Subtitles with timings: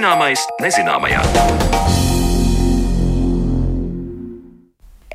[0.00, 1.99] Zināmais nezināmajā.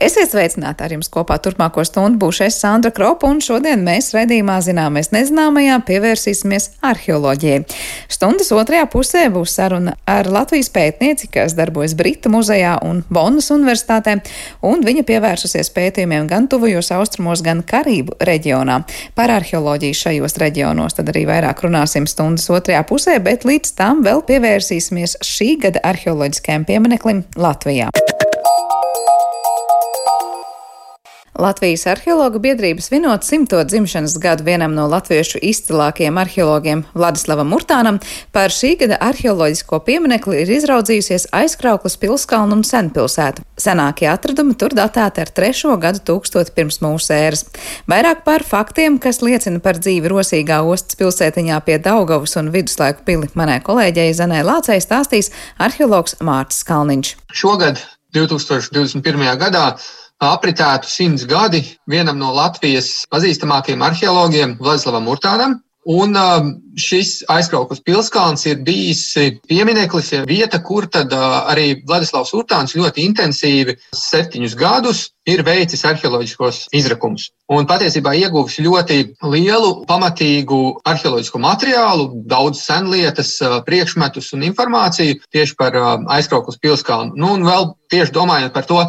[0.05, 4.59] Esiet sveicināti ar jums kopā turpmāko stundu būšu es Sandra Kropa, un šodien mēs redzījumā
[4.61, 7.63] zināmais nezināmajā pievērsīsimies arheoloģijai.
[8.13, 14.19] Stundas otrajā pusē būs saruna ar Latvijas pētnieci, kas darbojas Britu muzejā un Bonnas universitātē,
[14.69, 18.83] un viņa pievērsusies pētījumiem gan tuvajos austrumos, gan Karību reģionā.
[19.18, 24.21] Par arheoloģiju šajos reģionos tad arī vairāk runāsim stundas otrajā pusē, bet līdz tam vēl
[24.29, 27.89] pievērsīsimies šī gada arheoloģiskajam piemineklim Latvijā.
[31.36, 37.98] Latvijas arheologu biedrība svinot simto dzimšanas gadu vienam no latviešu izcilākajiem arheologiem Vladislavam Murtānam,
[38.31, 43.44] par šī gada arheoloģisko pieminekli ir izraudzījusies aizkrauklas pilskalnu un senpilsētu.
[43.59, 47.44] Senākie atradumi tur datēti ar trešo gadu tūkstoti pirms mūsu ēras.
[47.92, 53.27] Vairāk par faktiem, kas liecina par dzīvi rosīgā ostas pilsētiņā pie Daugavas un viduslaiku pili,
[53.36, 57.14] manai kolēģei Zanē Lācei stāstīs arheologs Mārcis Kalniņš.
[57.36, 57.83] Šogad,
[58.16, 59.27] 2021.
[59.44, 59.67] gadā,
[60.23, 65.59] apritētu simts gadi vienam no Latvijas pazīstamākajiem arheologiem, Vladislavam Urtānam.
[65.85, 66.47] Un um,
[66.81, 69.03] šis aizkrauklis pilskalns ir bijis
[69.45, 76.63] piemineklis, vieta, kur tad uh, arī Vladislavs Urtāns ļoti intensīvi septiņus gadus ir veicis arheoloģiskos
[76.73, 77.30] izrakumus.
[77.53, 78.97] Un patiesībā ieguvis ļoti
[79.30, 87.13] lielu, pamatīgu arheoloģisko materiālu, daudz senlietas, uh, priekšmetus un informāciju tieši par uh, aizkrauklis pilskalnu.
[87.13, 88.81] Nu, un vēl tieši domājot par to,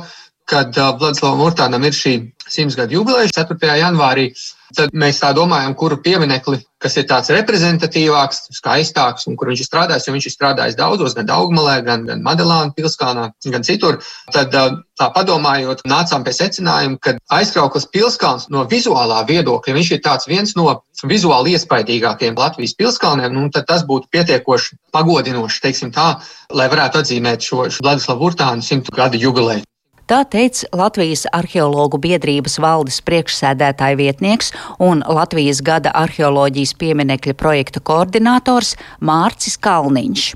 [0.47, 3.59] kad uh, Vladislavam Urtānam ir šī simts gadu jubileja 4.
[3.81, 4.29] janvārī,
[4.77, 9.69] tad mēs tā domājam, kuru pieminekli, kas ir tāds reprezentatīvāks, skaistāks un kur viņš ir
[9.69, 13.99] strādājis, jo viņš ir strādājis daudzos, gan Daugmalē, gan, gan Madelāna pilskalnā, gan citur.
[14.35, 20.03] Tad uh, tā padomājot, nācām pie secinājuma, ka aizkrauklis pilskalns no vizuālā viedokļa, viņš ir
[20.07, 20.71] tāds viens no
[21.03, 26.13] vizuāli iespaidīgākiem Latvijas pilskalniem, nu, tad tas būtu pietiekoši pagodinoši, teiksim tā,
[26.55, 29.67] lai varētu atzīmēt šo, šo Vladislavu Urtānu simtu gadu jubileju.
[30.07, 38.77] Tā teica Latvijas arheologu biedrības valdes priekšsēdētāja vietnieks un Latvijas gada arheoloģijas pieminekļa projekta koordinators
[39.03, 40.29] Mārcis Kalniņš.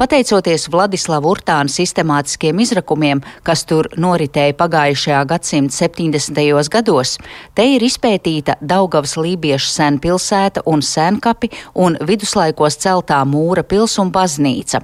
[0.00, 6.72] Pateicoties Vladislava Urtāna sistemātiskiem izrakumiem, kas tur noritēja pagājušajā gadsimta 70.
[6.72, 7.18] gados,
[7.52, 14.80] te ir izpētīta Daugavas lībiešu senpilsēta un senkapi un viduslaikos celtā mūra pils un baznīca.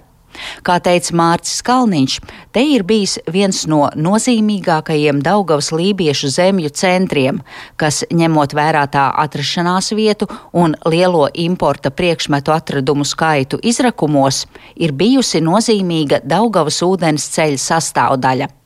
[0.67, 2.19] Kā teica Mārcis Kalniņš,
[2.53, 7.43] te ir bijis viens no nozīmīgākajiem Daugavas lībiešu zemju centriem,
[7.81, 14.45] kas, ņemot vērā tā atrašanās vietu un lielo importa priekšmetu atradumu skaitu izrakumos,
[14.77, 18.60] ir bijusi nozīmīga Daugavas ūdens ceļa sastāvdaļa.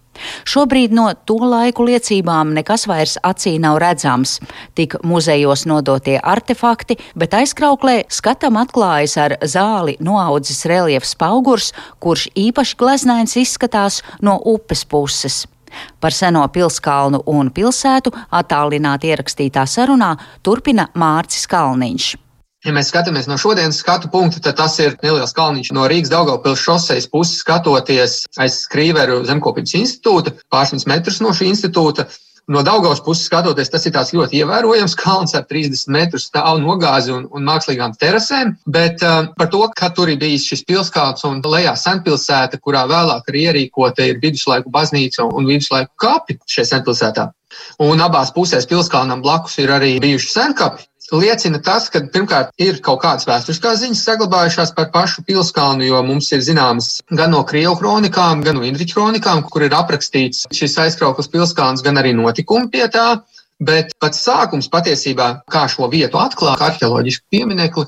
[0.48, 4.38] Šobrīd no to laiku liecībām nekas vairs acī nav redzams.
[4.78, 12.78] Tik muzejos nodotie artefakti, bet aizkrauklē skatam atklājas ar zāli noaudzis reliefs paugurs, kurš īpaši
[12.80, 15.44] gleznains izskatās no upes puses.
[16.00, 20.14] Par seno pilskalnu un pilsētu attālināti ierakstītā sarunā
[20.46, 22.23] turpina Mārcis Kalniņš.
[22.64, 26.62] Ja mēs skatāmies no šodienas skatu punkta, tad tas ir neliels kalniņš no Rīgas Daugavpils
[26.64, 32.08] šoseis puses skatoties aiz Skrīveru zemkopības institūta, pāris metrus no šī institūta.
[32.48, 37.12] No Daugavas puses skatoties, tas ir tāds ļoti ievērojams kalns ar 30 metru stāvu nogāzi
[37.12, 41.40] un, un mākslīgām terasēm, bet uh, par to, ka tur ir bijis šis pilskalns un
[41.44, 47.30] lejā senpilsēta, kurā vēlāk arī ierīkota ir viduslaiku baznīca un viduslaiku kapi šajā senpilsētā.
[47.84, 53.02] Un abās pusēs pilskalnam blakus ir arī bijuši senkapi, liecina tas, ka pirmkārt ir kaut
[53.02, 58.42] kādas vēsturiskās ziņas saglabājušās par pašu pilskalnu, jo mums ir zināmas gan no Krievu kronikām,
[58.46, 63.22] gan no Indriču kronikām, kur ir aprakstīts šis aizkrauklis pilskalns, gan arī notikumi pie tā.
[63.64, 67.84] Bet pats sākums patiesībā, kā šo vietu atklāt, arheoloģisku pieminekli,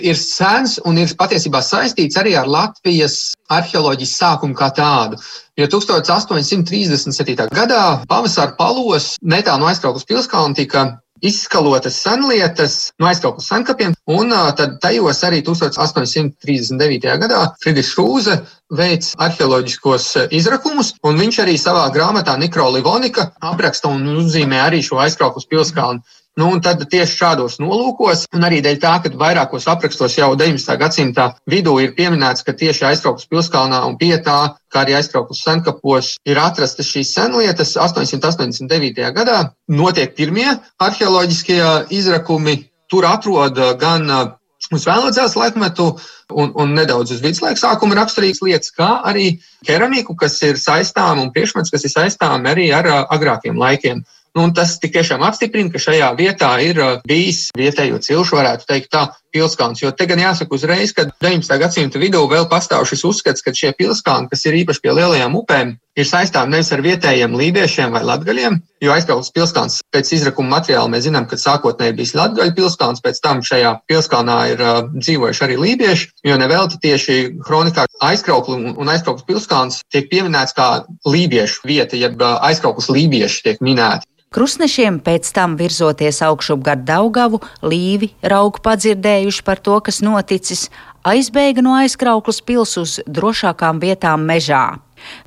[0.00, 5.20] ir sens un ir patiesībā saistīts arī ar Latvijas arheoloģijas sākumu kā tādu.
[5.60, 7.50] Jo 1837.
[7.52, 10.86] gadā pavasara palos netālu no aizkrauklas pilskalna tika
[11.22, 17.16] izskalotas senlietas no aizkrauklas senkapiem, un tad tajos arī 1839.
[17.22, 18.38] gadā Friedrichs Rūze
[18.76, 20.06] veic arheoloģiskos
[20.36, 26.02] izrakumus, un viņš arī savā grāmatā Nikro Livonika apraksta un uzzīmē arī šo aizkrauklas pilskalnu.
[26.38, 30.76] Nu, un tad tieši šādos nolūkos, un arī dēļ tā, ka vairākos aprakstos jau 19.
[30.78, 34.38] gadsimta vidū ir pieminēts, ka tieši aizkrauklas pilskalnā un pietā,
[34.70, 37.74] kā arī aizkrauklas senkapos, ir atrastas šīs senlietas.
[37.74, 39.10] 889.
[39.16, 40.48] gadā notiek pirmie
[40.78, 41.62] arheoloģiskie
[41.98, 42.60] izrakumi.
[42.90, 44.30] Tur atrod gan uh,
[44.74, 45.90] uz vēlādzās laikmetu
[46.30, 49.32] un, un nedaudz uz viduslaiku sākuma raksturīgas lietas, kā arī
[49.66, 54.02] keramiku, kas ir saistām un priekšmets, kas ir saistām arī ar uh, agrākiem laikiem.
[54.38, 59.08] Nu, tas tiešām apstiprina, ka šajā vietā ir uh, bijis vietējo cilšu, varētu teikt, tā
[59.34, 59.82] pilskāns.
[59.82, 61.56] Jo te gan jāsaka uzreiz, ka 19.
[61.58, 65.72] gadsimta vidū vēl pastāv šis uzskats, ka šie pilskāni, kas ir īpaši pie lielajām upēm,
[65.98, 71.06] ir saistām nevis ar vietējiem lībiešiem vai latgaļiem, jo aizkrauklis pilskāns pēc izrakuma materiāla mēs
[71.08, 76.10] zinām, ka sākotnēji bijis latgaļu pilskāns, pēc tam šajā pilskānā ir uh, dzīvojuši arī lībieši,
[76.30, 80.70] jo nevelti tieši kronikā aizkraukli un, un aizkrauklis pilskāns tiek pieminēts kā
[81.06, 84.06] lībiešu vieta, jeb uh, aizkrauklis lībieši tiek minēti.
[84.30, 90.68] Krusnešiem pēc tam virzoties augšup gar Daugavu, līvi raugu padzirdējuši par to, kas noticis,
[91.02, 94.78] aizbēga no aizkrauklas pils uz drošākām vietām mežā.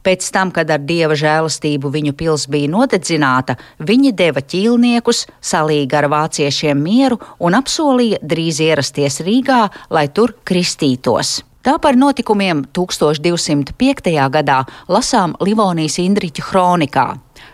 [0.07, 6.07] Pēc tam, kad ar dieva žēlastību viņu pils bija nodedzināta, viņi deva ķīlniekus, salīga ar
[6.15, 11.41] vāciešiem mieru un apsolīja drīz ierasties Rīgā, lai tur kristītos.
[11.63, 14.15] Tā par notikumiem 1205.
[14.31, 17.07] gadā lasām Livonijas Indriķa kronikā.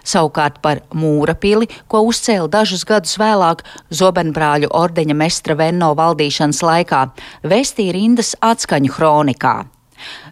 [0.03, 7.03] Savukārt par mūra pili, ko uzcēla dažus gadus vēlāk Zobenbrāļu ordeņa mestra Venno valdīšanas laikā,
[7.43, 9.57] vēstīja rindas atskaņu kronikā.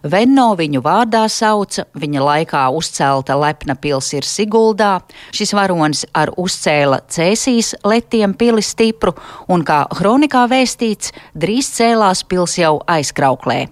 [0.02, 4.98] Venno viņu vārdā sauca, viņa laikā uzcelta lepna pils ir Siguldā,
[5.34, 9.14] šis varonis ar uzcēla cēsīs letiem pili stipru,
[9.48, 13.66] un kā kronikā vēstīts, drīz cēlās pils jau aizkrauklē.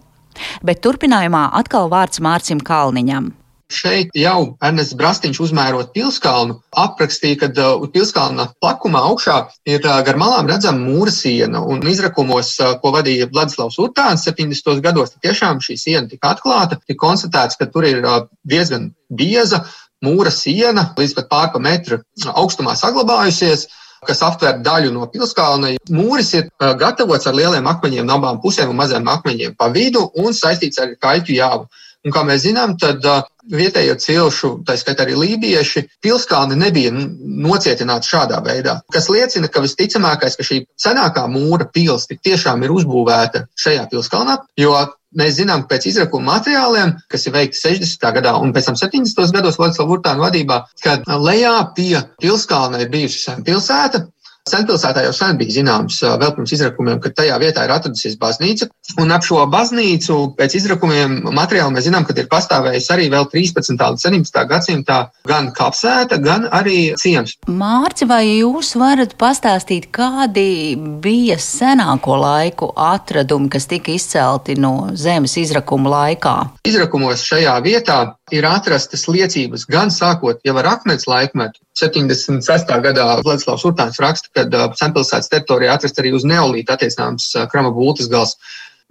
[0.62, 3.32] Bet turpinājumā atkal vārds Mārcim Kalniņam.
[3.67, 10.19] Šeit jau Ernests Brastīņš uzmērot pilskalnu, aprakstīja, ka uh, pilskalna plakumā augšā ir uh, gar
[10.23, 11.65] malām redzama mūra siena.
[11.67, 14.79] Un izrakumos, uh, ko vadīja Vladislavs Urtāns 70.
[14.85, 19.65] gados, tiešām šī siena tika atklāta, tika konstatēts, ka tur ir uh, diezgan bieza
[20.05, 21.99] mūra siena, līdz pat pārpa metra
[22.37, 23.67] augstumā saglabājusies
[24.07, 25.73] kas aptver daļu no pilskalna.
[25.91, 30.05] Mūris ir uh, gatavots ar lieliem akmeņiem no abām pusēm un maziem akmeņiem pa vidu
[30.23, 31.67] un saistīts ar kaļķu jāvu.
[32.06, 33.03] Un, kā mēs zinām, tad
[33.50, 38.76] vietējo cilšu, tā skaitā arī lībieši, pilskalni nebija nocietināti šādā veidā.
[38.94, 44.75] Kas liecina, ka visticamākais, ka šī senākā mūra pils tiešām ir uzbūvēta šajā pilskalnā, jo
[45.17, 48.06] mēs zinām pēc izrakuma materiāliem, kas ir veikti 60.
[48.19, 49.32] gadā un pēc tam 70.
[49.35, 54.05] gados Vladislava Urtāna vadībā, ka lejā pie pilskalna ir bijusi pilsēta,
[54.46, 58.69] Senpilsētā jau sen bija zināms, vēl pirms izrakumiem, ka tajā vietā ir atradusies baznīca.
[59.02, 63.75] Un ap šo baznīcu pēc izrakumiem materiāli mēs zinām, ka ir pastāvējusi arī vēl 13.
[63.75, 64.38] līdz 17.
[64.52, 67.34] gadsimtā gan kapsēta, gan arī ciems.
[67.50, 75.34] Mārci, vai jūs varat pastāstīt, kādi bija senāko laiku atradumi, kas tika izcelti no zemes
[75.43, 76.37] izrakuma laikā?
[76.70, 77.98] Izrakumos šajā vietā
[78.34, 82.73] ir atrastas liecības gan sākot jau ar akmens laikmetu, 76.
[82.82, 87.70] gadā Vladislavs Urtāns raksta, ka uh, Senpilsētas teritorijā atrast arī uz neolīta attiecināms uh, krama
[87.76, 88.34] būtas gals.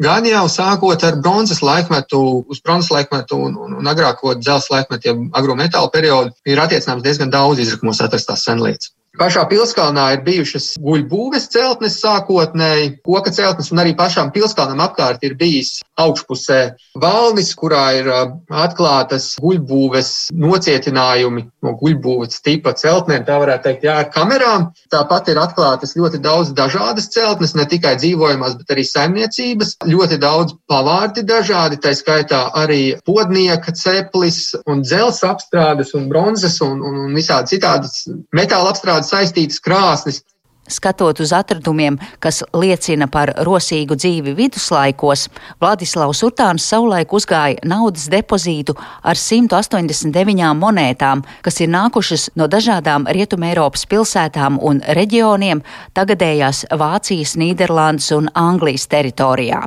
[0.01, 2.19] Gan jau sākot ar bronzas laikmetu,
[2.51, 7.31] uz bronzas laikmetu un, un, un agrāko dzelzs laikmetu, ja agrometāla periodu, ir attiecināms diezgan
[7.31, 8.91] daudz izrakumos atrastās senlietas.
[9.15, 15.37] Pašā pilskalnā ir bijušas guļbūves celtnes sākotnēji, koka celtnes, un arī pašām pilskalnam apkārt ir
[15.39, 16.59] bijis augšpusē
[16.99, 24.09] valnis, kurā ir atklātas guļbūves nocietinājumi no guļbūves tipa celtnēm, tā varētu teikt, jā, ar
[24.11, 24.67] kamerām.
[24.91, 30.57] Tāpat ir atklātas ļoti daudz dažādas celtnes, ne tikai dzīvojamās, bet arī saimniecības, ļoti daudz
[30.71, 37.15] pavārdi dažādi, tā skaitā arī podnieka ceplis un dzels apstrādes un bronzas un, un, un
[37.15, 38.03] visādi citādas
[38.35, 40.23] metāla apstrādes saistītas krāsnes.
[40.65, 45.27] Skatot uz atradumiem, kas liecina par rosīgu dzīvi viduslaikos,
[45.61, 48.73] Vladislavs Utāns savulaik uzgāja naudas depozītu
[49.05, 55.61] ar 189 monētām, kas ir nākušas no dažādām Rietumēropas pilsētām un reģioniem
[55.93, 59.61] tagadējās Vācijas, Nīderlandes un Anglijas teritorijā.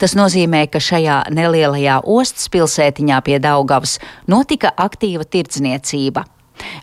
[0.00, 3.98] Tas nozīmē, ka šajā nelielajā ostas pilsētiņā pie Daugavas
[4.32, 6.24] notika aktīva tirdzniecība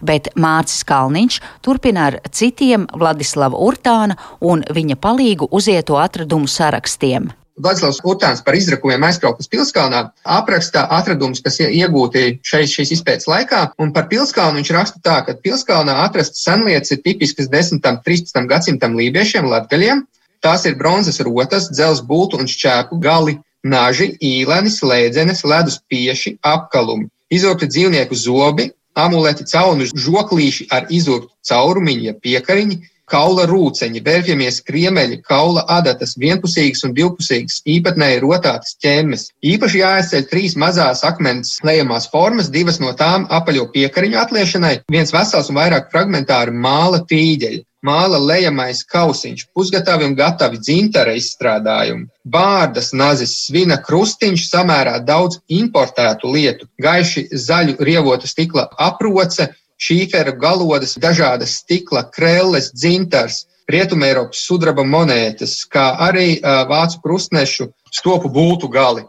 [0.01, 7.31] bet Mārcis Kalniņš turpina ar citiem Vladislava Urtāna un viņa palīgu uzieto atradumu sarakstiem.
[7.55, 13.93] Vladislavs Utāns par izrakumiem aizkrauklis pilskalnā apraksta atradumus, kas iegūti šeit šīs izpētes laikā, un
[13.95, 17.79] par pilskalnu viņš raksta tā, ka pilskalnā atrastas senlietas ir tipiskas 10.
[17.79, 18.41] un 13.
[18.51, 20.03] gadsimtam lībiešiem, latgaļiem.
[20.43, 27.07] Tās ir bronzas rotas, dzels bultu un šķēpu gali, naži, īlenis, lēdzenes, ledus pieši, apkalumi,
[27.31, 35.19] izurti dzīvnieku zobi, amuleti, caunu žoklīši ar izurtu caurumiņu, ja piekariņi, kaula rūceņi, vērpjamies kriemeļi,
[35.29, 39.27] kaula adatas, vienpusīgas un divpusīgas, īpatnēji rotātas ķemmes.
[39.45, 45.51] Īpaši jāizceļ trīs mazās akmens lejamās formas, divas no tām apaļo piekariņu atliešanai, viens vesels
[45.53, 53.35] un vairāk fragmentāri māla tīģeļi māla lejamais kausiņš, pusgatavi un gatavi dzintara izstrādājumi, bārdas nazis,
[53.45, 59.51] svina krustiņš, samērā daudz importētu lietu, gaiši zaļu rievotu stikla aproce,
[59.81, 66.35] šīferu galodas, dažādas stikla krelles, dzintars, Rietumē Eiropas sudraba monētas, kā arī
[66.69, 69.01] vācu krustnešu stopu būtu gali.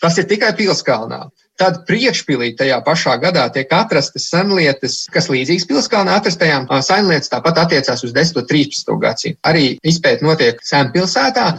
[0.00, 1.26] Tas ir tikai pilskalnā.
[1.60, 6.70] Tad priekšpilī tajā pašā gadā tiek atrastas senlietas, kas līdzīgas pilskalnā atrastajām.
[6.82, 8.40] Senlietas tāpat attiecās uz 10.
[8.40, 8.94] un 13.
[9.02, 9.38] gadsimtu.
[9.46, 11.50] Arī izpēta notiek Senpilsētā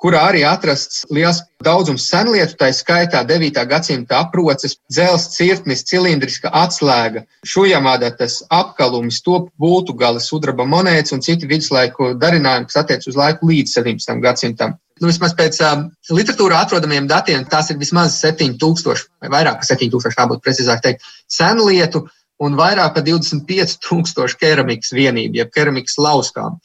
[0.00, 3.60] kurā arī atrasts liels daudzums senlietu, tā skaitā 9.
[3.68, 11.48] gadsimta aproces, dzels, cirtnis, cilindriska atslēga, šujamādatas apkalumi, stopu būtu gali, sudraba monētas un citi
[11.50, 14.16] viduslaiku darinājumi, kas attiec uz laiku līdz 17.
[14.24, 14.78] gadsimtam.
[15.00, 20.16] Nu, vismaz pēc uh, literatūrā atrodamiem datiem, tās ir vismaz 7000 vai vairāk kā 7000,
[20.16, 22.04] kā būtu precīzāk teikt, senlietu
[22.44, 26.60] un vairāk par 25,000 keramikas vienību, jeb keramikas lauskām.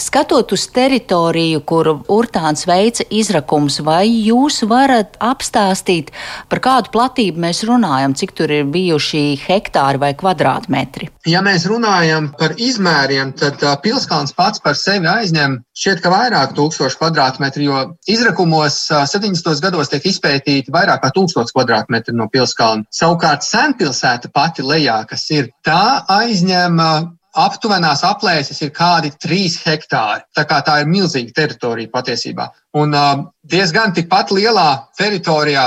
[0.00, 6.10] Skatot uz teritoriju, kur Urtāns veica izrakums, vai jūs varat apstāstīt,
[6.50, 11.10] par kādu platību mēs runājam, cik tur ir bijuši hektāri vai kvadrātmetri?
[11.30, 17.00] Ja mēs runājam par izmēriem, tad pilskalns pats par sevi aizņem šķiet, ka vairāk tūkstošu
[17.00, 19.62] kvadrātmetru, jo izrakumos 70.
[19.64, 22.88] gados tiek izpētīti vairāk kā tūkstots kvadrātmetru no pilskalna.
[22.92, 26.80] Savukārt senpilsēta pati lejā, kas ir, tā aizņem
[27.34, 30.24] aptuvenās aplēses ir kādi 3 hektāri.
[30.36, 32.50] Tā tā ir milzīga teritorija patiesībā.
[32.80, 35.66] Un uh, diezgan tikpat lielā teritorijā,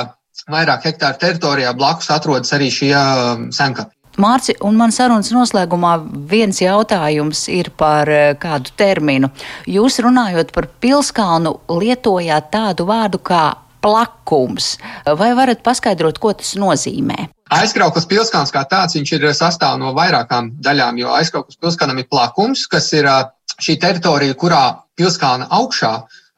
[0.51, 3.93] vairāk hektāru teritorijā blakus atrodas arī šie uh, senkapi.
[4.17, 5.91] Mārci, un man sarunas noslēgumā
[6.31, 8.09] viens jautājums ir par
[8.41, 9.29] kādu terminu.
[9.69, 13.43] Jūs runājot par pilskalnu, lietojāt tādu vārdu kā
[13.81, 14.75] plakums.
[15.19, 17.29] Vai varat paskaidrot, ko tas nozīmē?
[17.57, 22.65] Aizkrauklis pilskāns kā tāds, viņš ir sastāv no vairākām daļām, jo aizkrauklis pilskānam ir plakums,
[22.67, 23.07] kas ir
[23.63, 24.63] šī teritorija, kurā
[24.99, 25.93] pilskāna augšā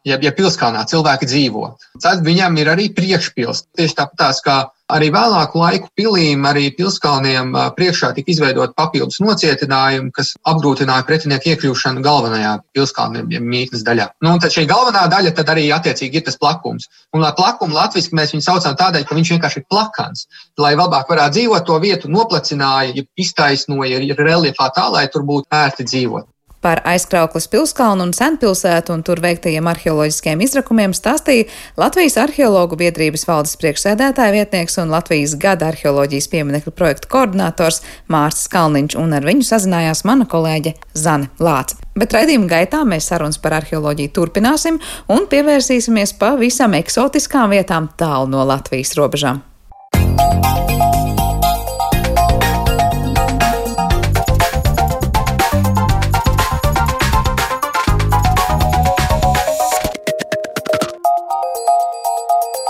[0.07, 1.69] ja, ja pilskalnā cilvēki dzīvo.
[2.03, 3.65] Tad viņam ir arī priekšpils.
[3.77, 4.57] Tieši tāpat kā
[4.89, 12.03] arī vēlāku laiku pilīm, arī pilskalniem priekšā tika izveidot papildus nocietinājumi, kas apgrūtināja pretinieku iekļūšanu
[12.05, 14.09] galvenajā pilskalniem, ja mītnes daļā.
[14.25, 16.89] Nu, un tad šī galvenā daļa tad arī attiecīgi ir tas plakums.
[17.13, 20.25] Un lai plakumu latviski mēs viņu saucam tādēļ, ka viņš vienkārši ir plakans.
[20.59, 25.85] Lai labāk varētu dzīvot, to vietu noplicināja, ja iztaisnoja reliefā tā, lai tur būtu ērti
[25.85, 26.29] dzīvot.
[26.61, 31.47] Par aizkrauklas pilskalnu un senpilsētu un tur veiktajiem arheoloģiskiem izrakumiem stāstīja
[31.79, 37.79] Latvijas arheologu biedrības valdes priekšsēdētāja vietnieks un Latvijas gada arheoloģijas pieminekļu projektu koordinators
[38.11, 41.79] Mārcis Kalniņš, un ar viņu sazinājās mana kolēģe Zane Lāca.
[41.99, 44.81] Bet raidījuma gaitā mēs sarunas par arheoloģiju turpināsim
[45.15, 49.45] un pievērsīsimies pavisam eksotiskām vietām tālu no Latvijas robežām.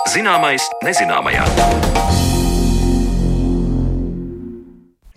[0.09, 2.28] Zināmais nezināmajā.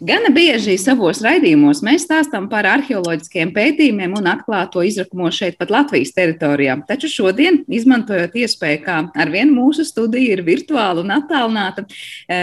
[0.02, 6.10] Gana bieži savos raidījumos mēs stāstām par arheoloģiskiem pētījumiem un atklāto izrakumu šeit, pat Latvijas
[6.16, 6.74] teritorijā.
[6.88, 11.84] Taču šodien, izmantojot iespēju, kā ar vienu mūsu studiju ir virtuāli un attālināta,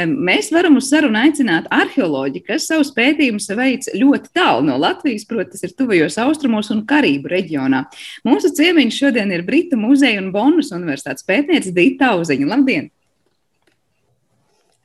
[0.07, 5.57] mēs varam uz sarunu aicināt arheoloģi, kas savus pētījumus veic ļoti tālu no Latvijas, proti,
[5.57, 7.81] tas ir tuvajos austrumos un Karību reģionā.
[8.29, 12.47] Mūsu ciemiņš šodien ir Britu muzeja un Bonas universitātes pētniece Dita Auziņa.
[12.55, 12.87] Labdien!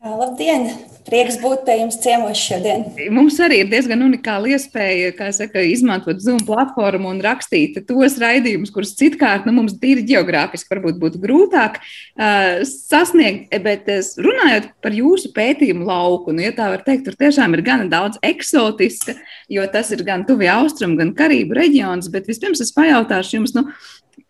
[0.04, 0.66] Labdien!
[1.04, 2.82] Prieks būt pie jums ciemos šodien.
[3.12, 8.94] Mums arī ir diezgan unikāla iespēja saka, izmantot Zoom platformu un rakstīt tos raidījumus, kurus
[8.96, 13.52] citkārt nu, mums tīri geogrāfiski varbūt būtu grūtāk uh, sasniegt.
[13.64, 13.88] Bet
[14.20, 18.20] runājot par jūsu pētījumu lauku, nu, ja tā var teikt, tur tiešām ir gana daudz
[18.25, 19.16] eksotiska,
[19.52, 22.12] jo tas ir gan tuvi austrumu, gan karību reģions.
[22.12, 23.68] Bet vispirms es pajautāšu jums, nu,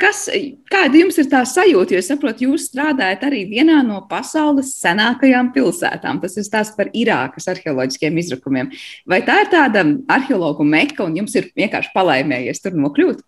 [0.01, 0.25] Kas,
[0.73, 1.95] kāda jums ir tā sajūta?
[1.95, 6.21] Jo es saprotu, jūs strādājat arī vienā no pasaules senākajām pilsētām.
[6.23, 8.71] Tas ir stāsts par Irākas arheoloģiskiem izrakumiem.
[9.11, 13.21] Vai tā ir tāda arheologu meka, un jums ir vienkārši palaimējies tur nokļūt?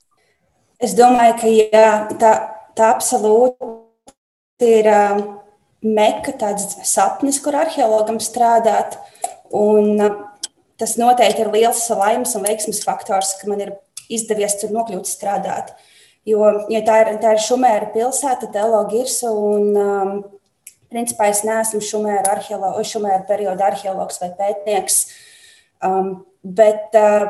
[0.82, 2.32] Es domāju, ka jā, tā,
[2.76, 5.20] tā absolūti ir uh,
[5.84, 8.96] meka, tāds sapnis, kur arheologam strādāt.
[9.54, 13.76] Un, uh, tas noteikti ir liels laimes un veiksmes faktors, ka man ir
[14.12, 15.76] izdevies tur nokļūt strādāt.
[15.76, 15.92] Uh,
[16.26, 19.30] Jo ja tā, ir, tā ir Šumēra pilsēta, Telo Girsa.
[19.30, 20.16] Un, um,
[20.90, 25.00] principā es neesmu Šumēra, arheolo, šumēra perioda arheologs vai pētnieks.
[25.87, 27.28] Um, bet uh,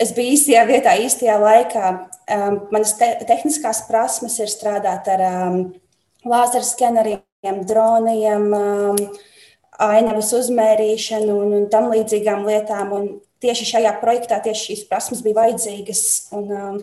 [0.00, 1.92] es biju īstajā vietā, īstajā laikā.
[2.32, 5.62] Um, manas te, tehniskās prasmes ir strādāt ar um,
[6.24, 9.00] lāzeru skeneriem, droniem, um,
[9.84, 12.92] ainavas uzmērīšanu un, un tam līdzīgām lietām.
[12.96, 13.08] Un
[13.44, 16.06] tieši šajā projektā tieši šīs prasmes bija vajadzīgas.
[16.36, 16.78] Un, um,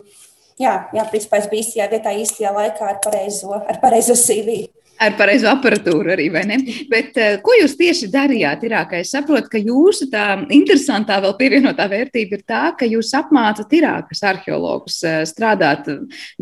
[0.62, 4.62] jā, jā principā es biju īstajā vietā, īstajā laikā ar pareizo, ar pareizo CV.
[5.02, 6.58] Ar pareizo aparatūru arī, vai ne?
[6.90, 9.00] Bet, uh, ko jūs tieši darījāt Irākā?
[9.02, 14.22] Es saprotu, ka jūsu tā interesantā vēl pievienotā vērtība ir tā, ka jūs apmācat Irākas
[14.30, 15.90] arheologus uh, strādāt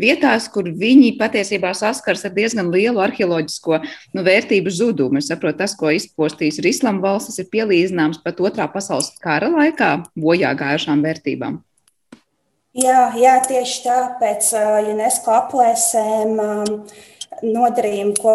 [0.01, 5.23] vietās, kur viņi patiesībā saskars ar diezgan lielu arheoloģisko nu, vērtību zudumu.
[5.23, 9.95] Es saprotu, tas, ko izpostījis ir Islama valstis, ir pielīdzināms pat otrā pasaules kara laikā
[10.13, 11.63] bojā gājušām vērtībām.
[12.71, 16.37] Jā, jā, tieši tā, pēc uh, UNESCO aplēsēm.
[16.39, 16.85] Um,
[17.41, 18.33] nodarījumu, ko,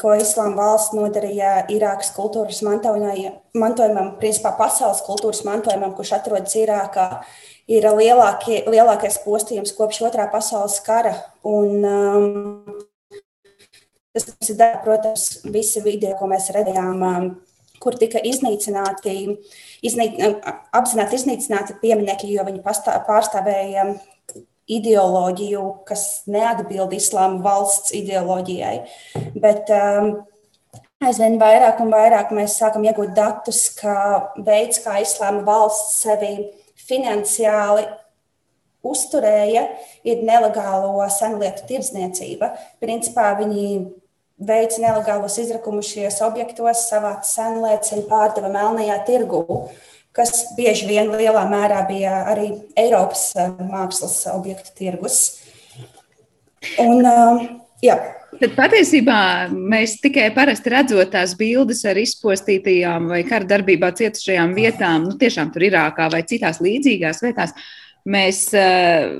[0.00, 7.06] ko Islāma valsts nodarīja Irākas kultūras mantojumam, principā pasaules kultūras mantojumam, kurš atrodas Irākā,
[7.72, 11.14] ir lielākie, lielākais postījums kopš otrā pasaules kara.
[11.48, 12.82] Un, um,
[14.12, 17.30] tas ir, protams, visi video, ko mēs redzējām, um,
[17.82, 23.86] kur tika iznīcināti, iznīc, apzināti iznīcināti pieminekļi, jo viņi pārstāvēja
[24.70, 28.76] ideoloģiju, kas neatbild islāma valsts ideoloģijai.
[29.42, 30.12] Bet um,
[31.02, 33.96] aizvien vairāk un vairāk mēs sākam iegūt datus, ka
[34.38, 36.36] veids, kā islāma valsts sevi
[36.86, 37.88] finansiāli
[38.82, 39.66] uzturēja,
[40.06, 42.52] ir nelegālo senlietu tirdzniecība.
[42.82, 43.66] Principā viņi
[44.38, 47.50] veica nelegālos izrakumus šajos objektos, savāca
[47.96, 49.42] un pārdeva melnajā tirgū.
[49.48, 55.20] Uh, kas bieži vien lielā mērā bija arī Eiropas eh, mākslas objektu tirgus.
[56.80, 57.46] Un, eh,
[57.88, 57.96] jā.
[58.42, 59.18] Tad patiesībā
[59.52, 65.52] mēs tikai parasti redzot tās bildes ar izpostītajām vai kara darbībā cietušajām vietām, nu, tiešām
[65.52, 67.52] tur Irākā vai citās līdzīgās vietās,
[68.08, 69.12] mēs uh,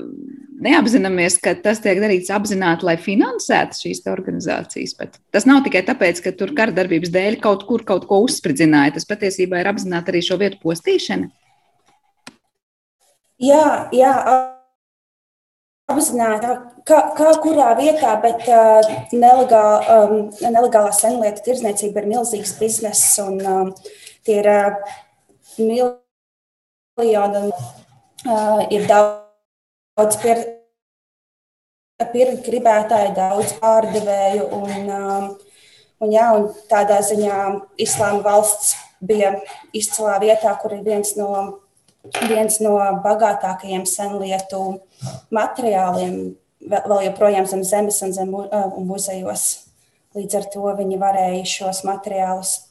[0.63, 4.95] neapzināmies, ka tas tiek darīts apzināti, lai finansētu šīs organizācijas.
[4.99, 8.95] Bet tas nav tikai tāpēc, ka tur kara darbības dēļ kaut kur kaut ko uzspridzināja.
[8.97, 11.29] Tas patiesībā ir apzināti arī šo vietu postīšana.
[13.43, 14.13] Jā, jā
[15.91, 16.47] apzināti,
[16.87, 18.79] kā, kā kurā vietā, bet uh,
[19.11, 23.71] nelegāla, um, nelegālā senlietu tirdzniecība ir milzīgs bizness un um,
[24.23, 24.97] tie ir uh,
[25.59, 27.49] miljoni.
[28.23, 30.39] Uh, ir daudz pir,
[32.13, 34.45] pirkt gribētāju, daudz pārdevēju.
[34.55, 35.25] Un, um,
[35.99, 37.39] un, jā, un tādā ziņā
[37.83, 39.33] Islāma valsts bija
[39.75, 41.59] izcilā vietā, kur ir viens no,
[42.29, 44.63] viens no bagātākajiem senlietu
[45.35, 49.65] materiāliem, vēl joprojām zem zemes un zem un muzejos.
[50.15, 52.61] Līdz ar to viņi varēja šos materiālus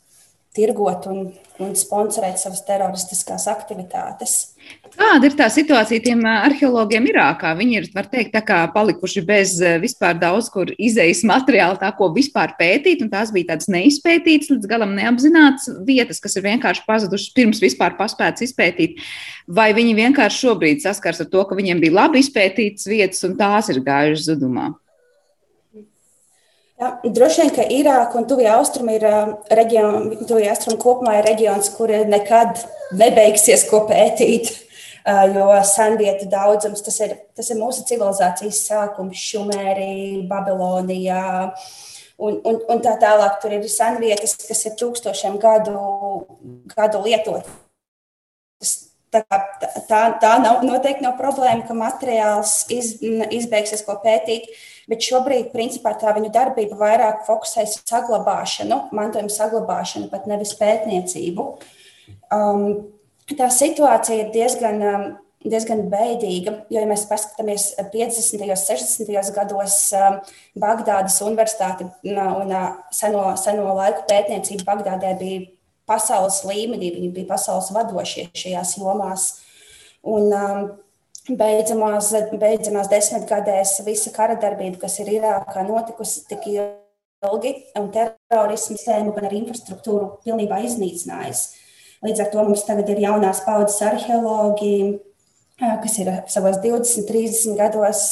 [0.56, 1.30] tirgot un,
[1.62, 4.52] un sponsorēt savas teroristiskās aktivitātes.
[4.92, 7.54] Kāda ir tā situācija tiem arheologiem Irākā?
[7.56, 8.36] Viņi ir, var teikt,
[8.74, 13.70] palikuši bez vispār daudz kur izejas materiāla, tā ko vispār pētīt, un tās bija tādas
[13.72, 19.00] neizpētītas, līdz galam neapzinātas vietas, kas ir vienkārši pazudušas pirms vispār paspētas izpētīt.
[19.48, 23.72] Vai viņi vienkārši šobrīd saskars ar to, ka viņiem bija labi izpētītas vietas, un tās
[23.72, 24.74] ir gājušas zudumā?
[26.82, 29.04] Ja, droši vien, ka Irāka un Tuvija Austrumi ir
[29.54, 32.58] reģioni, Tuvija Austrumi kopumā ir reģions, kur nekad
[32.98, 34.50] nebeigsies ko pētīt,
[35.36, 41.22] jo senvietu daudzums, tas ir, tas ir mūsu civilizācijas sākums, Šumērija, Babilonijā.
[42.22, 45.78] Un, un, un tā tālāk tur ir senvietas, kas ir tūkstošiem gadu,
[46.74, 48.74] gadu lietotas.
[49.12, 54.50] Tā, tā, tā nav, noteikti nav problēma, ka materiāls iz, izbeigsies, ko pētīt.
[54.50, 60.56] Uh, Bet šobrīd, principā, tā viņu darbība vairāk fokusējas uz saglabāšanu, mantojuma saglabāšanu, pat nevis
[60.58, 61.46] pētniecību.
[62.34, 62.64] Um,
[63.38, 65.06] tā situācija ir diezgan, um,
[65.46, 68.42] diezgan beidīga, jo, ja mēs paskatāmies 50.
[68.42, 69.32] un 60.
[69.38, 70.20] gados, um,
[70.62, 75.46] Bagdādas universitāte un uh, seno, seno laiku pētniecība Bagdādē bija
[75.86, 79.30] pasaules līmenī, viņi bija pasaules vadošie šajās jomās.
[80.02, 80.70] Un, um,
[81.30, 89.14] beidzamās, beidzamās desmitgadēs visa kara darbība, kas ir Irākā notikusi tik ilgi, un terorismu sēmu,
[89.14, 91.44] gan arī infrastruktūru pilnībā iznīcinājis.
[92.02, 94.98] Līdz ar to mums tagad ir jaunās paudzes arheologi,
[95.60, 98.02] kas ir savos 20, 30 gados,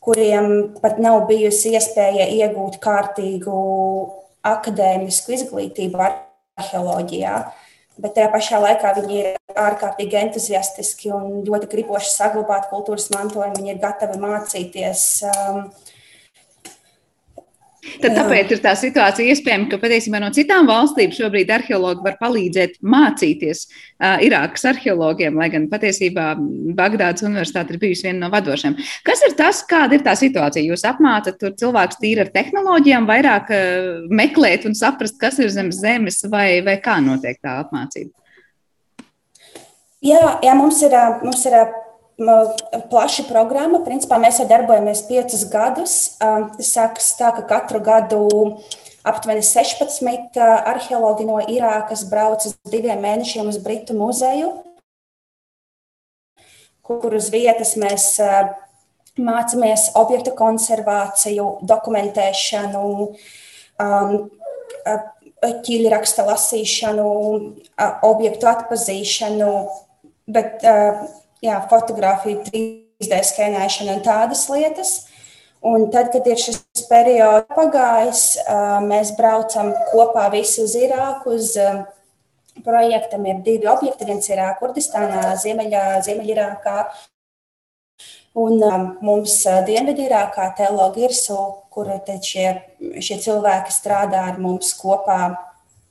[0.00, 3.56] kuriem pat nav bijusi iespēja iegūt kārtīgu
[4.46, 7.34] akadēmisku izglītību arheoloģijā
[7.98, 13.58] bet tajā pašā laikā viņi ir ārkārtīgi entuziastiski un ļoti griboši saglabāt kultūras mantojumu.
[13.58, 15.06] Viņi ir gatavi mācīties.
[15.30, 15.64] Um,
[17.80, 22.76] Tad tāpēc ir tā situācija iespējama, ka patiesībā no citām valstīm šobrīd arheologi var palīdzēt
[22.84, 26.26] mācīties uh, Irākas arheologiem, lai gan patiesībā
[26.76, 28.76] Bagdādas universitāte ir bijusi viena no vadošajām.
[29.06, 30.66] Kas ir tas, kāda ir tā situācija?
[30.68, 35.72] Jūs apmācat tur cilvēkus tīri ar tehnoloģijām, vairāk uh, meklēt un saprast, kas ir zem
[35.72, 38.12] zemes, vai, vai kā notiek tā apmācība?
[40.04, 41.56] Jā, jā mums ir, mums ir
[42.20, 43.80] plaša programma.
[43.84, 45.96] Principā mēs jau darbojamies piecus gadus.
[46.20, 48.24] Tas sākas tā, ka katru gadu
[49.06, 54.52] aptuveni 16 arheologi no Irākas brauc uz diviem mēnešiem uz Britu muzeju,
[56.84, 58.12] kur uz vietas mēs
[59.20, 62.84] mācāmies objektu konservāciju, dokumentēšanu,
[65.40, 67.08] ķīļraksta lasīšanu,
[68.06, 69.50] objektu atpazīšanu,
[70.30, 70.60] bet
[71.44, 74.92] jā, fotografiju, 3D skenēšanu un tādas lietas.
[75.60, 78.22] Un tad, kad ir šis periods pagājis,
[78.86, 81.36] mēs braucam kopā visi uz Irāku.
[81.36, 81.52] Uz
[82.64, 84.08] projektam ir divi objekti.
[84.08, 86.76] Viens ir Kurdistānā, Ziemeļā, Ziemeļirākā.
[88.40, 88.62] Un
[89.04, 91.36] mums Dienvidirākā teologa Irsu,
[91.74, 91.90] kur
[92.24, 92.46] šie,
[93.02, 95.20] šie cilvēki strādā ar mums kopā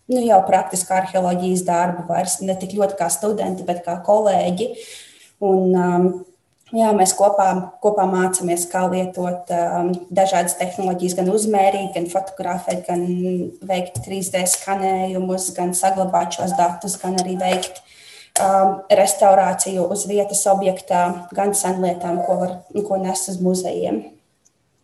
[0.09, 4.71] nu, jau praktiski arheoloģijas darbu, vairs ne tik ļoti kā studenti, bet kā kolēģi.
[5.39, 6.10] Un, um,
[6.69, 7.47] Jā, mēs kopā,
[7.82, 13.08] kopā mācāmies, kā lietot um, dažādas tehnoloģijas, gan uzmērīt, gan fotografēt, gan
[13.65, 17.82] veikt 3D skanējumus, gan saglabāt šos datus, gan arī veikt
[18.38, 21.02] um, restaurāciju uz vietas objektā,
[21.34, 24.04] gan senlietām, ko, var, ko nes uz muzejiem.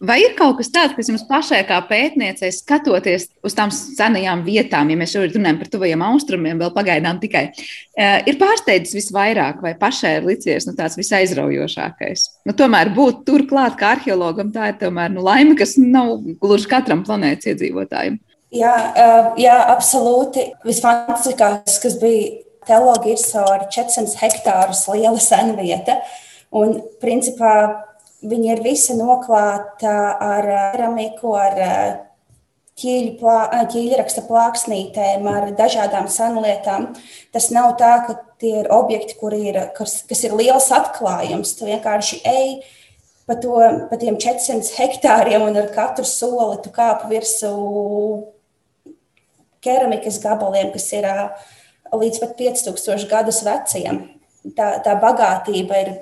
[0.04, 4.90] Vai ir kaut kas tāds, kas jums pašai, kā pētniecei, skatoties uz tām senajām vietām,
[4.92, 9.72] ja mēs šobrīd runājam par tuvajiem austrumiem, vēl pagaidām tikai, uh, ir pārsteidzis visvairāk, vai
[9.80, 12.26] pašai ir licies nu, tāds visaizraujošākais?
[12.44, 17.08] Nu, tomēr būt turklāt kā arheologam, tā ir tomēr nu, laime, kas nav gluži katram
[17.08, 18.20] planētas iedzīvotājam.
[18.56, 20.50] Jā, uh, jā absolūti.
[20.68, 22.34] Visfantastiskākais, kas bija
[22.68, 26.02] teologi, ir savu 400 hektārus liela senvieta.
[26.56, 27.85] Un, principā,
[28.26, 31.60] Viņa ir visa noklāta ar keramiku, ar
[32.80, 33.40] ķīļu, plā,
[33.72, 36.90] ķīļraksta plāksnītēm, ar dažādām senlietām.
[37.36, 41.56] Tas nav tā, ka tie ir objekti, ir, kas, kas ir liels atklājums.
[41.56, 42.50] Tu vienkārši ej
[43.28, 43.56] pa, to,
[43.90, 47.54] pa tiem 400 hektāriem un ar katru soli tu kāp virsū
[49.66, 51.08] keramikas gabaliem, kas ir
[51.96, 54.04] līdz pat 5000 gadus veciem.
[54.58, 55.96] Tā, tā bagātība ir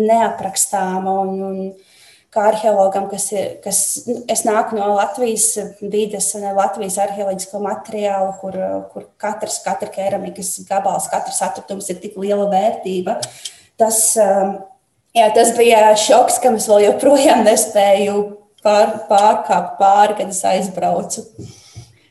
[0.00, 1.16] neaprakstāma.
[1.24, 1.90] Un, un,
[2.30, 5.48] kā arheologam, kas ir, kas, nu, es nāku no Latvijas
[5.82, 8.58] vides un Latvijas arheoloģisko materiālu, kur,
[8.92, 13.18] kur katrs, katra keramikas gabals, katrs atradums ir tik liela vērtība.
[13.80, 14.60] Tas, um,
[15.16, 18.22] jā, tas bija šoks, kam es vēl joprojām nespēju
[18.62, 21.26] pār, pārkāpt pāri, kad es aizbraucu.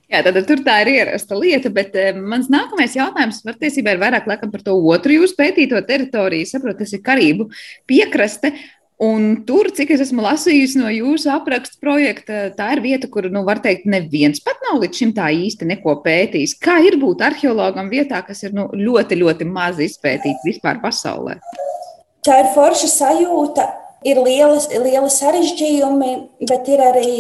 [0.09, 4.25] Jā, tad tur tā ir ierasta lieta, bet eh, mans nākamais jautājums patiesībā ir vairāk
[4.29, 6.47] laikam par to otru jūsu pētīto teritoriju.
[6.49, 7.45] Saprotu, tas ir Karību
[7.89, 8.55] piekraste.
[8.99, 13.45] Un tur, cik es esmu lasījusi no jūsu apraksta projekta, tā ir vieta, kur, nu,
[13.47, 16.57] var teikt, neviens pat nav līdz šim tā īsti neko pētījis.
[16.59, 21.37] Kā ir būt arheologam vietā, kas ir nu, ļoti, ļoti maz izpētīta vispār pasaulē?
[22.27, 23.69] Tā ir forša sajūta.
[24.07, 26.11] Ir liela, liela sarežģījumi,
[26.47, 27.13] bet ir arī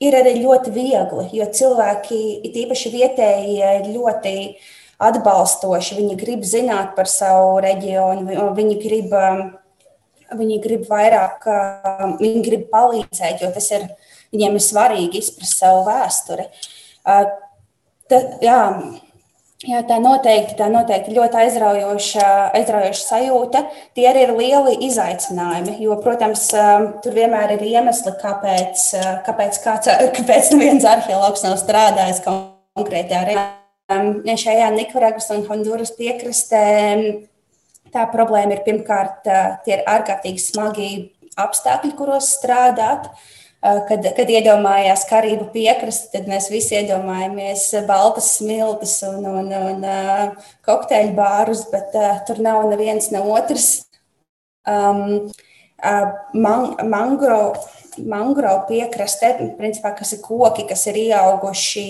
[0.00, 2.20] ir arī ļoti viegli, jo cilvēki,
[2.64, 4.34] īpaši vietējie, ir ļoti
[5.00, 5.98] atbalstoši.
[6.00, 9.14] Viņi grib zināt par savu reģionu, viņi grib,
[10.40, 11.44] viņi grib vairāk,
[12.20, 13.86] viņi grib palīdzēt, jo tas ir
[14.32, 16.48] viņiem ir svarīgi izprast savu vēsturi.
[17.04, 18.60] Tad, jā,
[19.60, 23.60] Jā, tā noteikti, tā noteikti ļoti aizraujoša, aizraujoša sajūta.
[23.92, 29.58] Tie arī ir lieli izaicinājumi, jo, protams, um, tur vienmēr ir iemesli, kāpēc, uh, kāpēc,
[29.60, 33.44] kāds, kāpēc neviens arheologs nav strādājis konkrētajā reģionā.
[33.92, 36.64] Um, šajā Nikaragas un Honduras piekrastē
[37.92, 40.88] tā problēma ir pirmkārt, uh, tie ir ārkārtīgi smagi
[41.36, 43.12] apstākļi, kuros strādāt.
[43.12, 49.84] Uh, kad, kad iedomājās Karību piekrasti, tad mēs visi iedomājamies baltas smiltis un, un, un
[49.84, 53.68] uh, kokteļu bārus, bet uh, tur nav neviens ne otrs.
[54.68, 55.28] Um,
[55.84, 57.40] uh, man, mangro,
[58.00, 61.86] mangro piekraste, principā, kas ir koki, kas ir ieauguši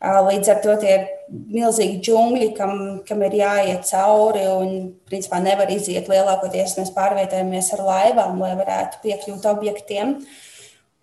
[0.00, 4.46] Līdz ar to tie ir milzīgi džungļi, kam, kam ir jāiet cauri.
[4.48, 4.70] Un,
[5.10, 6.78] principā, nevar iziet lielākoties.
[6.78, 10.16] Mēs pārvietojamies ar laivām, lai varētu piekļūt objektiem.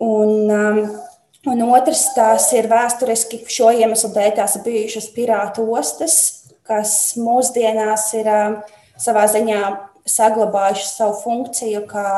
[0.02, 0.50] Un,
[1.46, 6.18] un otrs, tās ir vēsturiski šo iemeslu dēļ, tās ir bijušas pirātu ostas,
[6.66, 8.32] kas mūsdienās ir
[8.98, 9.62] savā ziņā
[10.08, 12.08] saglabājuši savu funkciju kā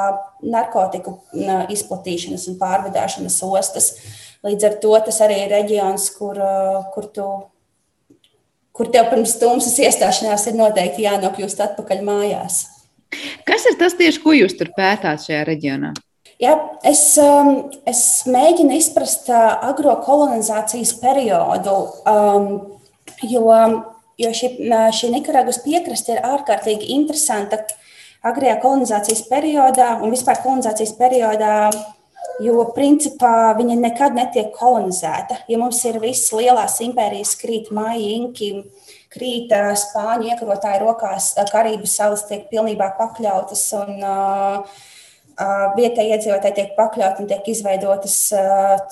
[0.46, 1.18] narkotiku
[1.72, 3.92] izplatīšanas un pārvadāšanas ostas.
[4.46, 7.26] Līdz ar to tas arī ir reģions, kur, uh, kur, tu,
[8.76, 12.62] kur tev pirms tumsas iestāšanās ir noteikti jānokļūst atpakaļ mājās.
[13.44, 15.92] Kas ir tas tieši, ko jūs tur pētāt šajā reģionā?
[16.40, 16.54] Jā,
[16.88, 21.74] es, um, es mēģinu izprast uh, agrokolonizācijas periodu,
[22.08, 22.46] um,
[23.28, 23.44] jo,
[24.16, 24.54] jo šī,
[24.96, 27.60] šī Nikaragas piekraste ir ārkārtīgi interesanta
[28.24, 31.54] agrajā kolonizācijas periodā un vispār kolonizācijas periodā
[32.40, 35.42] Jo, principā, viņa nekad netiek kolonizēta.
[35.50, 38.52] Ja mums ir visas lielās impērijas, krīt māja, inki,
[39.12, 44.80] krīt spāņu iekarotāju rokās, Karību salas tiek pilnībā pakļautas un uh,
[45.76, 48.16] vietējie iedzīvotāji tiek pakļauti un tiek izveidotas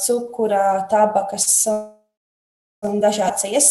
[0.05, 3.71] cukura, tabakas un dažādas.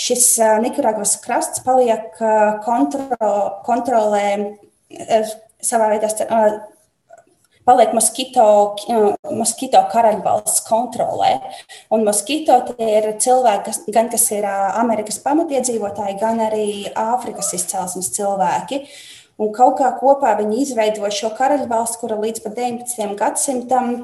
[0.00, 0.26] Šis
[0.64, 2.16] Nikaragvas krasts paliek
[2.64, 3.32] kontro,
[3.66, 4.26] kontrolē
[5.62, 6.08] savā veidā
[7.68, 8.46] paliek Moskito,
[9.30, 11.34] Moskito karaļvalsts kontrolē.
[11.94, 18.12] Un Moskito tie ir cilvēki, kas, gan kas ir Amerikas pamatiedzīvotāji, gan arī Āfrikas izcelsmes
[18.16, 18.82] cilvēki.
[19.42, 23.14] Un kaut kā kopā viņi izveido šo karaļvalsti, kura līdz pat 19.
[23.18, 23.94] gadsimtam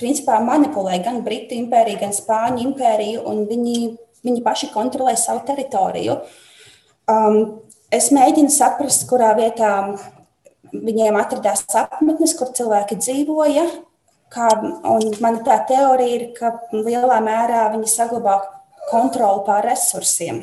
[0.00, 3.78] principā manipulē gan Britu impēriju, gan Spāņu impēriju, un viņi,
[4.26, 6.18] viņi paši kontrolē savu teritoriju.
[7.10, 7.38] Um,
[7.94, 9.72] es mēģinu saprast, kurā vietā
[10.72, 13.66] viņiem atradās apmetnes, kur cilvēki dzīvoja.
[14.32, 14.48] Kā,
[15.22, 18.40] mana tā teorija ir, ka lielā mērā viņi saglabā
[18.90, 20.42] kontroli pār resursiem.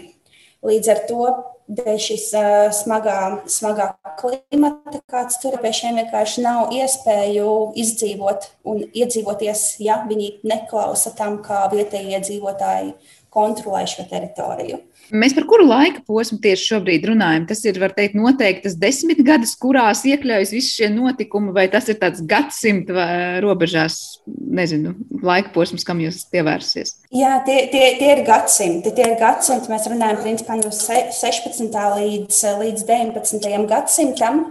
[0.64, 1.26] Līdz ar to
[1.72, 3.18] dēļ šīs uh, smagā,
[3.52, 11.14] smagā klimata, kāds tur pie šiem vienkārši nav iespēju izdzīvot un iedzīvoties, ja viņi neklausa
[11.18, 12.94] tam, kā vietējie iedzīvotāji
[13.34, 14.80] kontrolē šo teritoriju.
[15.12, 17.48] Mēs par kuru laika posmu tieši šobrīd runājam?
[17.50, 22.24] Tas ir, var teikt, noteiktas desmitgades, kurās iekļaujas visi šie notikumi, vai tas ir tāds
[22.30, 23.08] gadsimta
[23.44, 24.94] robežās, nezinu,
[25.26, 26.96] laika posms, kam jūs pievērsies?
[27.13, 28.94] Jā, tie, tie, tie ir gadsimti.
[28.96, 29.72] Tie ir gadsimti.
[29.74, 31.68] Mēs runājam principā no 16.
[32.00, 33.68] līdz, līdz 19.
[33.70, 34.46] gadsimtam.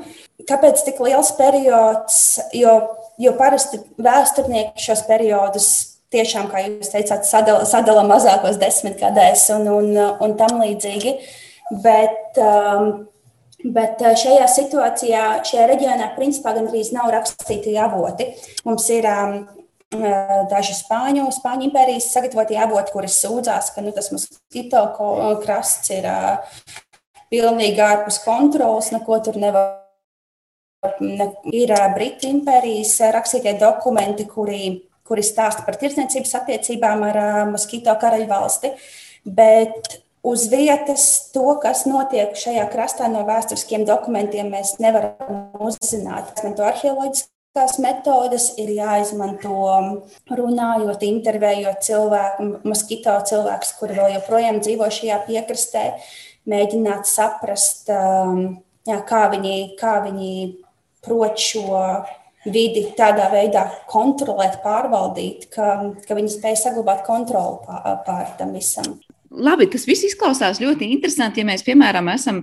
[0.48, 2.20] Kāpēc tik liels periods?
[2.56, 2.76] Jo,
[3.22, 5.72] jo parasti vēsturnieki šos periodus
[6.12, 11.16] tiešām, kā jūs teicāt, sadala, sadala mazākos desmitgadēs un, un, un tam līdzīgi.
[11.82, 12.92] Bet, um,
[13.64, 18.28] bet uh, šajā situācijā, šajā reģionā, principā gandrīz nav rakstīti avoti.
[18.66, 19.36] Mums ir um,
[19.96, 24.84] uh, daži spāņu, spāņu impērijas sagatavotie avoti, kuri sūdzās, ka nu, tas moskito
[25.44, 26.58] krasts ir uh,
[27.32, 29.78] pilnīgi ārpus kontrols, neko tur nevar.
[30.98, 34.64] Ne, ir uh, Britu impērijas rakstītie dokumenti, kuri
[35.12, 37.20] kuri stāsta par tirdzniecības attiecībām ar
[37.52, 38.72] Moskito karaļvalsti.
[39.28, 46.32] Bet uz vietas to, kas notiek šajā krastā no vēsturiskiem dokumentiem, mēs nevaram uzzināt.
[46.38, 49.58] Izmanto arheoloģiskās metodes, ir jāizmanto
[50.32, 55.86] runājot, intervējot cilvēku, Moskito cilvēkus, kuri vēl joprojām dzīvo šajā piekrastē,
[56.48, 60.32] mēģināt saprast, jā, kā viņi, kā viņi
[61.02, 61.76] prot šo
[62.44, 68.96] vidi tādā veidā kontrolēt, pārvaldīt, ka, ka viņi spēj saglabāt kontroli pār, pār tam visam.
[69.32, 71.40] Labi, tas viss izklausās ļoti interesanti.
[71.40, 72.42] Ja mēs, piemēram, esam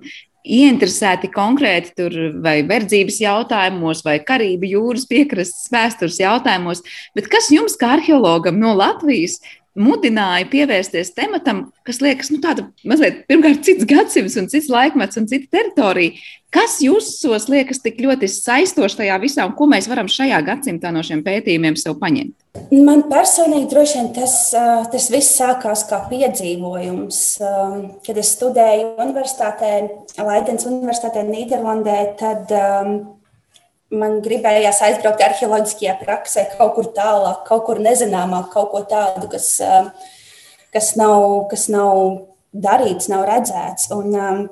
[0.50, 6.82] ieinteresēti konkrēti tur vai verdzības jautājumos, vai Karību jūras piekrastes vēstures jautājumos,
[7.18, 9.38] bet kas jums, kā arheologam no Latvijas,
[9.78, 15.28] mudināja pievērsties tematam, kas liekas, nu, tāda mazliet, pirmkārt, cits gadsimts un cits laikmets un
[15.30, 16.18] cita teritorija.
[16.50, 21.04] Kas jūsos liekas tik ļoti saistoši tajā visā, un ko mēs varam šajā gadsimtā no
[21.06, 22.34] šiem pētījumiem sev paņemt?
[22.74, 24.34] Man personīgi droši vien tas,
[24.90, 27.22] tas viss sākās kā piedzīvojums.
[28.08, 29.76] Kad es studēju universitātē,
[30.18, 32.98] Laidens Universitātē Nīderlandē, tad um,
[33.94, 39.52] man gribējās aizbraukt arheoloģiskajā praksē, kaut kur tālāk, kaut kur nezināmāk, kaut ko tādu, kas,
[39.66, 39.90] um,
[40.74, 42.00] kas, nav, kas nav
[42.54, 43.92] darīts, nav redzēts.
[43.96, 44.48] Un, um,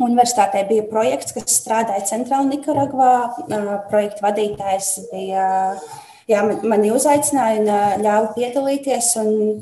[0.00, 3.12] Universitātē bija projekts, kas strādāja Centrālajā Nikaragvā.
[3.44, 5.46] Uh, projekta vadītājs bija,
[6.30, 9.10] jā, mani uzaicināja un uh, ļāva piedalīties.
[9.20, 9.60] Un,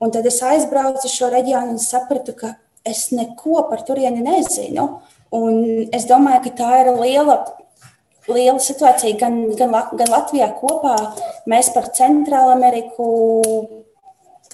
[0.00, 2.54] un tad es aizbraucu uz šo reģionu un sapratu, ka
[2.88, 4.88] es neko par turieni nezinu.
[5.34, 5.60] Un
[5.92, 7.36] es domāju, ka tā ir liela
[8.30, 10.96] liela situācija gan, gan, gan Latvijā kopā.
[11.50, 13.08] Mēs par Centrālu Ameriku,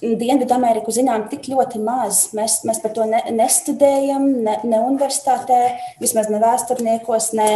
[0.00, 2.30] Dienvidu Ameriku zinām tik ļoti maz.
[2.36, 5.60] Mēs, mēs par to ne, nestudējam, ne, ne universitātē,
[6.00, 7.50] vismaz ne vēsturniekos, ne,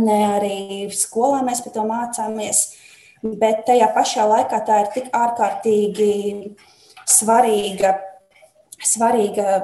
[0.00, 0.58] ne arī
[0.96, 2.64] skolā mēs par to mācāmies.
[3.26, 6.12] Bet tajā pašā laikā tā ir tik ārkārtīgi
[7.08, 7.96] svarīga,
[8.80, 9.60] svarīga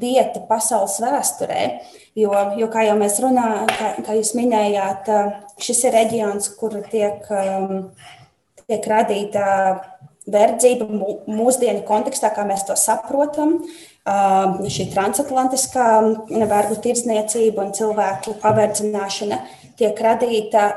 [0.00, 1.62] vieta pasaules vēsturē.
[2.18, 5.08] Jo, jo kā jau mēs runājam, kā, kā jūs minējāt,
[5.62, 7.24] šis ir reģions, kur tiek,
[8.66, 9.46] tiek radīta
[10.30, 10.86] verdzība
[11.30, 13.58] mūsdienu kontekstā, kā mēs to saprotam.
[14.70, 15.88] Šī transatlantiskā
[16.30, 19.40] vergu tirdzniecība un cilvēku paverdzināšana
[19.80, 20.70] tiek radīta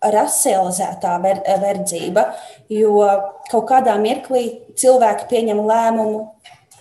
[0.00, 2.30] racializētā ver, verdzība,
[2.72, 3.04] jo
[3.50, 4.46] kaut kādā mirklī
[4.80, 6.22] cilvēki pieņem lēmumu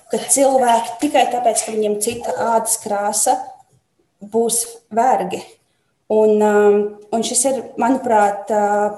[0.09, 3.37] ka cilvēki tikai tāpēc, ka viņiem cita ādas krāsa,
[4.19, 5.41] būs vergi.
[6.09, 6.79] Un, um,
[7.13, 8.97] un šis ir, manuprāt, uh,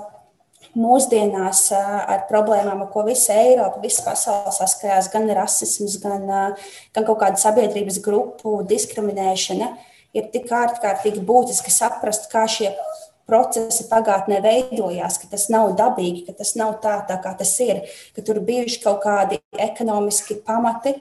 [0.80, 6.70] mūsdienās uh, ar problēmām, ar ko visa Eiropa, visa pasaule saskarās, gan rasisms, gan, uh,
[6.96, 9.74] gan kaut kāda sabiedrības grupu diskriminēšana,
[10.16, 12.72] ir tik ārkārtīgi būtiski saprast, kā šie
[13.30, 17.84] procesi pagātnē veidojās, ka tas nav dabīgi, ka tas nav tā, tā kā tas ir,
[18.16, 20.96] ka tur bijuši kaut kādi ekonomiski pamati,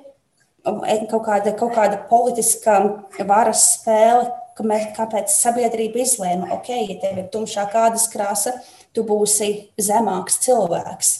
[0.65, 2.79] e, kaut kāda, kaut kāda politiska
[3.29, 8.59] varas spēle, ka mēs, kāpēc sabiedrība izlēma, ok, ja tev ir tumšā kādas krāsa,
[8.95, 11.17] tu būsi zemāks cilvēks.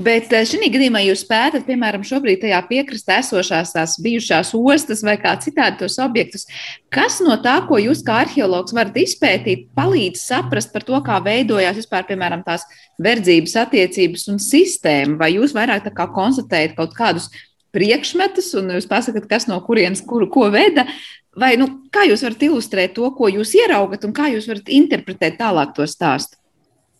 [0.00, 5.18] Bet eh, šī gadījumā jūs pētat, piemēram, šobrīd tajā piekrastē esošās tās bijušās ostas vai
[5.20, 6.46] kā citādi tos objektus.
[6.94, 11.82] Kas no tā, ko jūs kā arheologs varat izpētīt, palīdz saprast par to, kā veidojās
[11.82, 12.64] vispār, piemēram, tās
[13.02, 15.20] verdzības attiecības un sistēma?
[15.20, 17.28] Vai jūs vairāk tā kā konstatējat kaut kādus
[17.76, 20.88] priekšmetus un jūs pasakāt, kas no kurienes kuru ko veda?
[21.36, 25.36] Vai nu, kā jūs varat ilustrēt to, ko jūs ieraugat un kā jūs varat interpretēt
[25.44, 26.39] tālāk to stāstu?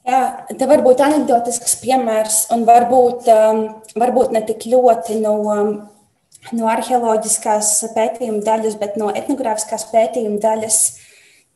[0.09, 0.21] Jā,
[0.57, 3.61] te var būt anekdotisks piemērs, un varbūt, um,
[4.01, 5.75] varbūt ne tik ļoti no, um,
[6.57, 10.81] no arheoloģiskās pētījuma daļas, bet no etnogrāfiskās pētījuma daļas,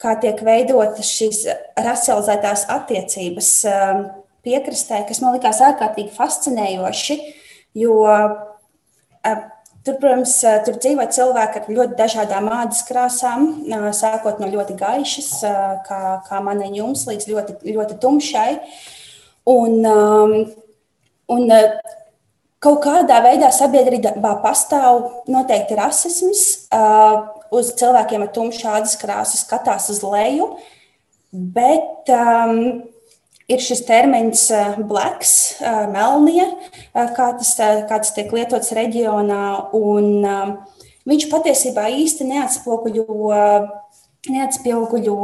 [0.02, 1.40] kā tiek veidotas šīs
[1.80, 4.04] racializētās attiecības um,
[4.44, 7.18] piekrastē, kas man likās ārkārtīgi fascinējoši,
[7.80, 7.96] jo
[9.84, 13.50] Tur, protams, tur dzīvo cilvēki ar ļoti dažādām ādas krāsām,
[13.92, 15.28] sākot no ļoti gaišas,
[15.84, 18.48] kā, kā man un jums, līdz ļoti, ļoti tumšai.
[19.52, 19.84] Un,
[21.36, 21.52] un
[22.64, 26.46] kaut kādā veidā sabiedrībā pastāv noteikti rasisms.
[27.54, 30.48] Uz cilvēkiem ar tumšu ādas krāsu skatās uz leju,
[31.30, 32.56] bet um,
[33.48, 36.46] ir šis termins eh, blacks, eh, melnie,
[36.94, 39.44] eh, kā tas, kā tas tiek lietots reģionā.
[39.76, 40.24] Un,
[41.08, 43.42] viņš patiesībā īsti neatspoguļo,
[44.32, 45.18] neatspoguļo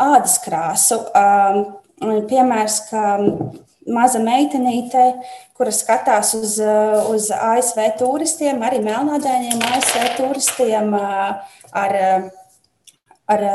[0.00, 0.98] ādas krāsu.
[2.00, 3.04] Piemērs, ka
[3.90, 5.04] maza meitenīte,
[5.54, 6.56] kura skatās uz,
[7.12, 11.96] uz ASV turistiem, arī melnādainiem ASV turistiem ar,
[13.30, 13.46] ar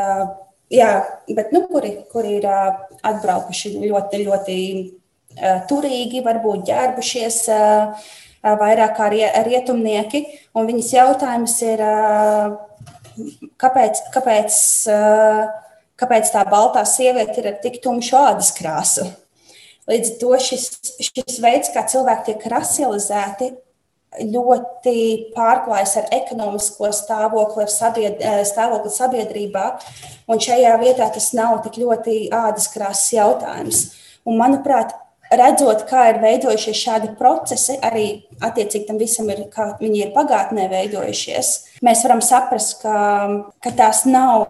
[0.73, 0.91] jā,
[1.37, 4.59] bet nu, kuri, kuri ir atbraukuši ļoti, ļoti
[5.69, 7.39] turīgi, varbūt ģērbušies
[8.45, 10.23] vairāk kā rietumnieki.
[10.55, 11.83] Un viņas jautājums ir,
[13.61, 14.61] kāpēc, kāpēc,
[16.01, 19.07] kāpēc tā baltā sieviete ir ar tik tumšu ādas krāsu?
[19.89, 20.69] Līdz ar to šis,
[21.11, 23.51] šis veids, kā cilvēki tiek rasializēti,
[24.21, 29.65] ļoti pārklājas ar ekonomisko stāvokli, ar sabied, eh, stāvokli sabiedrībā.
[30.27, 33.93] Un šajā vietā tas nav tik ļoti ādas krāsas jautājums.
[34.25, 34.93] Un, manuprāt,
[35.31, 40.69] redzot, kā ir veidojušies šādi procesi, arī attiecīgi tam visam ir, kā viņi ir pagātnē
[40.69, 44.47] veidojušies, mēs varam saprast, ka, ka tās nav.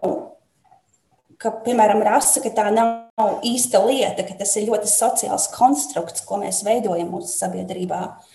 [1.37, 6.39] Ka, piemēram, rasa, ka tā nav īsta lieta, ka tas ir ļoti sociāls konstrukts, ko
[6.39, 7.99] mēs veidojam mūsu sabiedrībā.
[7.99, 8.34] Uh,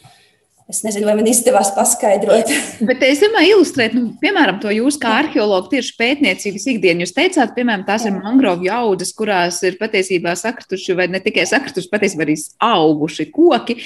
[0.70, 2.50] Es nezinu, vai man izdevās paskaidrot.
[2.88, 7.02] Bet es domāju, ilustrēt, nu, piemēram, to jūs kā arheologu tieši pētniecības ikdienu.
[7.02, 11.90] Jūs teicāt, piemēram, tās ir mangrovu jaudas, kurās ir patiesībā sakrituši, vai ne tikai sakrituši,
[11.90, 13.80] patiesībā arī auguši koki.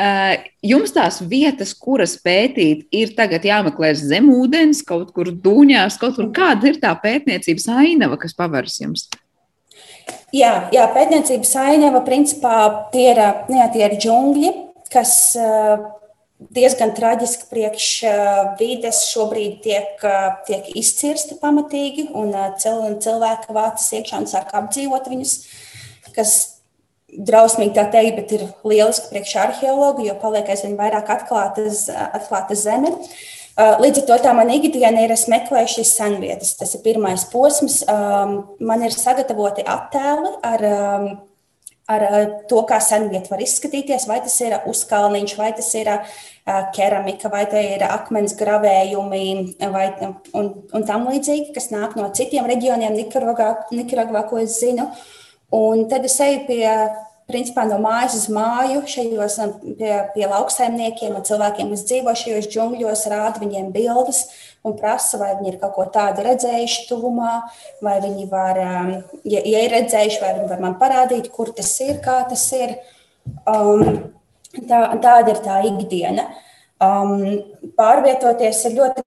[0.00, 6.16] Eh, jums tās vietas, kuras pētīt, ir tagad jāmeklē zem ūdens, kaut kur dūņās, kaut
[6.16, 6.32] kur.
[6.32, 9.10] Kāda ir tā pētniecības ainava, kas paveras jums?
[10.32, 12.56] Jā, jā pētniecības ainava principā
[12.94, 14.52] tie ir, jā, tie ir džungļi,
[14.90, 15.99] kas uh,
[16.40, 17.88] diezgan traģiski priekš
[18.60, 20.06] vides šobrīd tiek,
[20.48, 22.32] tiek izcirsti pamatīgi, un
[23.02, 25.34] cilvēki vācas iekšā un sāk apdzīvot viņus,
[26.16, 26.38] kas
[27.10, 31.66] drausmīgi tā teikt, bet ir lieliski priekš arheologu, jo paliek aizvien vairāk atklāta,
[32.14, 32.94] atklāta zeme.
[33.60, 36.54] Līdz ar to tā mana ikdiena ir, es meklēju šīs senvietas.
[36.56, 37.82] Tas ir pirmais posms.
[37.90, 40.64] Man ir sagatavoti attēli ar
[41.90, 42.04] ar
[42.50, 45.90] to, kā senvieta var izskatīties, vai tas ir uzkalniņš, vai tas ir
[46.76, 49.24] keramika, vai tie ir akmens gravējumi
[49.72, 49.86] vai,
[50.38, 54.90] un, un tam līdzīgi, kas nāk no citiem reģioniem, Nikaragvā, ko es zinu.
[55.54, 56.64] Un tad es eju pie
[57.30, 59.38] principā no mājas uz māju, šajos
[59.78, 64.24] pie, pie lauksaimniekiem un cilvēkiem, kas dzīvo šajos džungļos, rāda viņiem bildes
[64.66, 67.34] un prasa, vai viņi ir kaut ko tādu redzējuši tuvumā,
[67.84, 68.94] vai viņi var, um,
[69.24, 72.76] ja, ja ir redzējuši, vai viņi var man parādīt, kur tas ir, kā tas ir.
[73.48, 73.84] Um,
[74.56, 76.26] tā, tāda ir tā ikdiena.
[76.80, 77.14] Um,
[77.76, 79.04] pārvietoties ir ļoti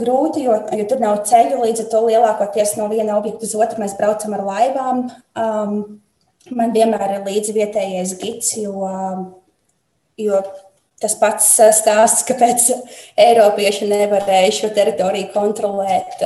[0.00, 1.62] grūti, jo, jo tur nav ceļu.
[1.64, 5.06] Līdz ar to lielākoties no viena objekta uz otru mēs braucam ar laivām.
[5.38, 5.78] Um,
[6.54, 8.86] man vienmēr ir līdzi vietējais gids, jo,
[10.20, 10.42] jo
[11.02, 12.70] tas pats stāsts, kāpēc
[13.20, 16.22] Eiropieši nevarēja šo teritoriju kontrolēt.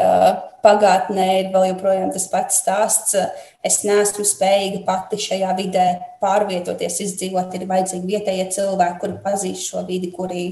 [0.61, 3.17] Pagātnē ir vēl joprojām tas pats stāsts.
[3.65, 5.87] Es neesmu spējīga pati šajā vidē
[6.23, 7.57] pārvietoties, izdzīvot.
[7.57, 10.45] Ir vajadzīgi vietējie cilvēki, kuri pazīst šo vidi, kuri,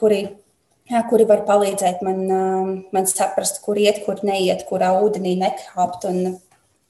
[0.00, 0.22] kuri,
[0.88, 2.24] jā, kuri var palīdzēt man,
[2.96, 6.08] man saprast, kur iet, kur neiet, kurā ūdenī nekāpt.
[6.10, 6.38] Un,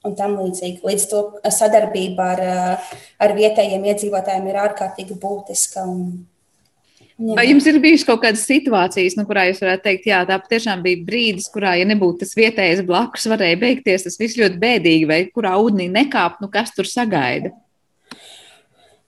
[0.07, 0.79] un tam līdzīgi.
[0.87, 1.21] Līdz to
[1.51, 2.43] sadarbība ar,
[3.19, 5.83] ar vietējiem iedzīvotājiem ir ārkārtīgi būtiska.
[5.83, 6.03] Un.
[7.19, 10.83] Vai jums ir bijušas kaut kādas situācijas, nu, kurā jūs varētu teikt, jā, tā patiešām
[10.85, 15.19] bija brīdis, kurā, ja nebūtu tas vietējais blakus, varēja beigties tas viss ļoti bēdīgi, vai
[15.33, 17.51] kurā ūdenī nekāpt, nu, kas tur sagaida?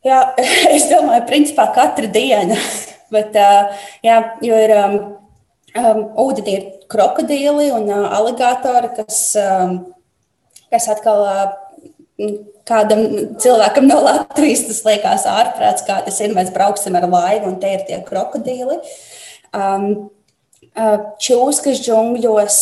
[0.04, 0.20] Jā,
[0.76, 2.60] es domāju, principā katra diena.
[3.16, 3.36] Bet,
[4.04, 5.00] jā, jo ir um,
[6.24, 9.82] ūdenī ir krokodīli un uh, aligatori, kas um,
[10.72, 11.26] kas atkal
[12.72, 13.04] kādam
[13.42, 16.34] cilvēkam no Latvijas tas liekas ārprāts, kā tas ir.
[16.38, 18.80] Mēs brauksim ar laivu, un te ir tie krokodīli.
[19.58, 19.88] Um,
[21.22, 22.60] čūskas džungļos,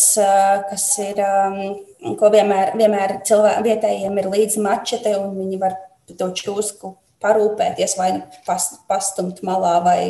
[0.70, 5.78] kas ir, um, ko vienmēr, vienmēr cilvēkiem vietējiem ir līdzi mačete, un viņi var
[6.10, 10.00] to čūsku parūpēties vai nu pas, pastumt malā, vai,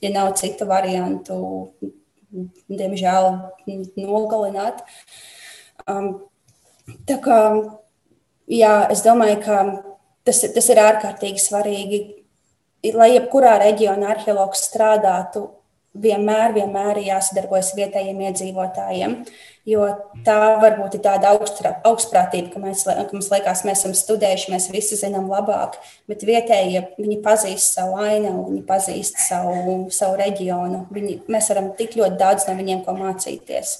[0.00, 1.36] ja nav citu variantu,
[2.70, 3.32] diemžēl
[3.98, 4.84] nogalināt.
[5.90, 6.14] Um,
[7.06, 7.38] Tā kā,
[8.50, 9.60] jā, es domāju, ka
[10.26, 12.02] tas, tas ir ārkārtīgi svarīgi,
[12.96, 15.50] lai jebkurā reģionā arheologs strādātu.
[15.90, 19.16] Vienmēr, vienmēr ir jāsadarbojas vietējiem iedzīvotājiem,
[19.66, 19.88] jo
[20.22, 25.00] tā varbūt ir tāda augstprātība, ka, mēs, ka mums liekas, mēs esam studējuši, mēs visi
[25.00, 30.84] zinām labāk, bet vietējie viņi pazīst savu ainavu, viņi pazīst savu, savu reģionu.
[30.94, 33.74] Viņi, mēs varam tik ļoti daudz no viņiem ko mācīties.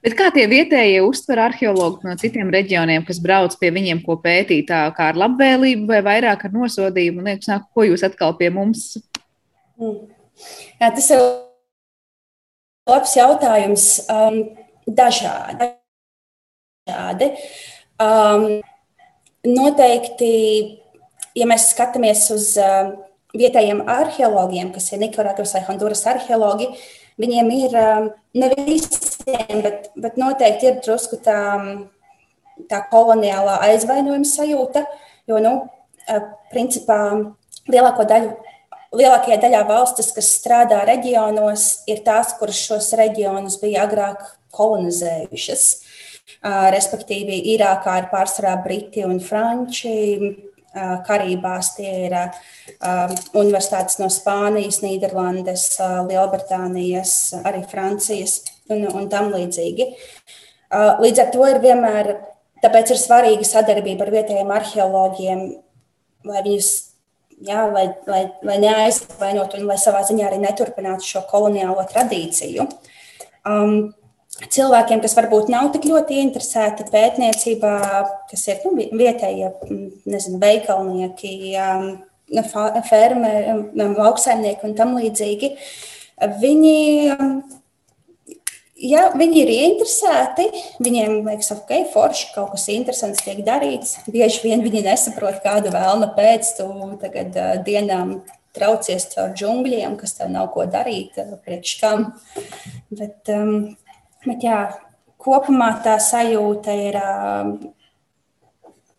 [0.00, 4.70] Bet kā tie vietējie uztver arheologi no citiem reģioniem, kas brauc pie viņiem, ko pētīt,
[4.70, 7.26] tā kā ar labvēlību vai vairāk ar nosodījumu?
[7.26, 8.94] Liekas, nāk, ko jūs atkal pie mums?
[9.76, 10.08] Mm.
[10.80, 11.20] Jā, tas ir
[12.88, 13.86] labs jautājums.
[14.08, 14.40] Um,
[14.88, 15.68] dažādi.
[16.88, 17.30] dažādi.
[18.00, 18.46] Um,
[19.44, 20.32] noteikti,
[21.36, 22.94] ja mēs skatāmies uz uh,
[23.36, 26.70] vietējiem arheologiem, kas ir Nikaragvas vai Honduras arheologi,
[27.20, 28.10] viņiem ir um,
[28.40, 31.40] ne visiem, bet, bet noteikti ir drusku tā,
[32.70, 34.84] tā koloniālā aizvainojuma sajūta.
[35.30, 35.54] Jo, nu,
[36.50, 36.98] principā,
[37.70, 38.32] lielāko daļu,
[38.96, 44.24] lielākajā daļā valstis, kas strādā reģionos, ir tās, kuras šos reģionus bija agrāk
[44.56, 45.66] kolonizējušas.
[46.74, 49.94] Respektīvi, Irākā ir pārsvarā briti un franči,
[51.06, 52.16] Karībās tie ir
[53.34, 55.64] universitātes no Spānijas, Nīderlandes,
[56.06, 58.40] Lielbritānijas, arī Francijas
[58.70, 59.88] un, un tam līdzīgi.
[61.02, 62.12] Līdz ar to ir vienmēr,
[62.62, 65.42] tāpēc ir svarīga sadarbība ar vietējiem arheologiem,
[66.30, 66.70] lai viņus
[67.46, 72.68] jā, lai, lai, lai neaizvainotu un lai savā ziņā arī neturpinātu šo koloniālo tradīciju.
[73.48, 73.90] Um,
[74.48, 77.76] cilvēkiem, kas varbūt nav tik ļoti interesēti pētniecībā,
[78.30, 79.52] kas ir nu, vietējie
[80.08, 81.32] nezinu, veikalnieki,
[82.88, 85.54] fermeri, lauksaimnieki un tam līdzīgi.
[86.40, 86.76] Viņi,
[88.86, 90.48] ja viņi ir ieinteresēti,
[90.84, 93.98] viņiem liekas, ok, forši kaut kas interesants tiek darīts.
[94.08, 96.68] Bieži vien viņi nesaprot, kādu vēlna pēc tu
[97.00, 97.36] tagad
[97.66, 98.20] dienām
[98.56, 102.08] traucies caur džungļiem, kas tev nav ko darīt, priekš kam.
[102.90, 103.76] Bet, um,
[104.26, 104.60] Bet jā,
[105.20, 107.52] kopumā tā sajūta ir uh,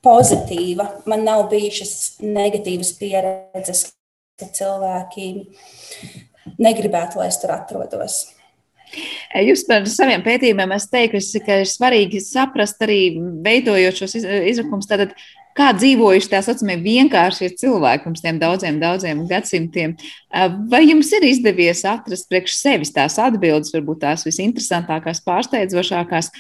[0.05, 0.87] pozitīva.
[1.09, 3.87] Man nav bijušas negatīvas pieredzes,
[4.39, 5.31] ka cilvēki
[6.61, 8.21] negribētu, lai es tur atrodos.
[9.31, 13.01] Jūs par saviem pētījumiem esat teikusi, ka ir svarīgi saprast arī
[13.45, 14.89] veidojot šos izrakumus.
[14.89, 15.13] Tātad,
[15.57, 19.95] kā dzīvojuši tā saucamie vienkāršie cilvēki pirms tiem daudziem, daudziem gadsimtiem.
[20.71, 26.31] Vai jums ir izdevies atrast priekš sevis tās atbildes, varbūt tās visinteresantākās, pārsteidzošākās?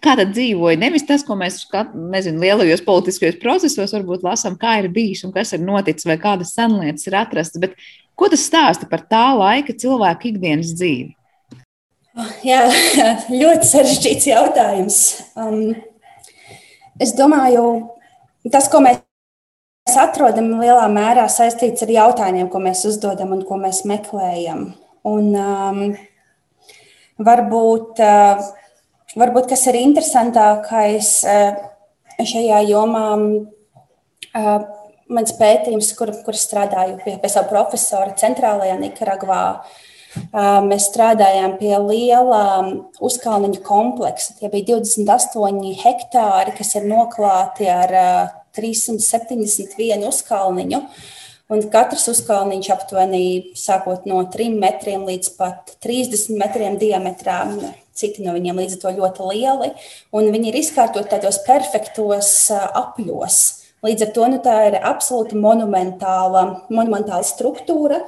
[0.00, 0.78] Kā tad dzīvoja?
[0.80, 1.60] Nevis tas, ko mēs
[1.92, 6.54] nezinu, lielajos politiskajos procesos varbūt lasām, kā ir bijis un kas ir noticis, vai kādas
[6.56, 7.76] senlietas ir atrastas, bet
[8.16, 11.12] ko tas stāsta par tā laika cilvēku ikdienas dzīvi?
[12.46, 12.64] Jā,
[13.42, 14.98] ļoti sarežģīts jautājums.
[15.38, 15.74] Um,
[17.00, 17.66] es domāju,
[18.48, 19.02] tas, ko mēs
[20.00, 24.70] atrodam, lielā mērā saistīts ar jautājumiem, ko mēs uzdodam un ko mēs meklējam.
[25.08, 25.82] Un, um,
[27.20, 28.40] varbūt, uh,
[29.20, 31.60] varbūt kas ir interesantākais uh,
[32.20, 34.58] šajā jomā, uh,
[35.10, 39.44] mans pētījums, kur, kur strādāju pie, pie savu profesoru centrālajā Nikaragvā.
[40.66, 42.42] Mēs strādājām pie liela
[43.02, 44.34] uzkalniņu kompleksa.
[44.40, 47.94] Tie bija 28 hektāri, kas ir noklāti ar
[48.56, 50.82] 371 uzkalniņu.
[51.50, 53.22] Un katrs uzkalniņš aptuveni
[53.58, 57.40] sākot no 3 metriem līdz pat 30 metriem diametrā.
[58.00, 59.72] Citi no viņiem līdz ar to ļoti lieli,
[60.14, 63.40] un viņi ir izkārtoti tādos perfektos apļos.
[63.84, 68.02] Līdz ar to nu, tā ir absolūti monumentāla, monumentāla struktūra.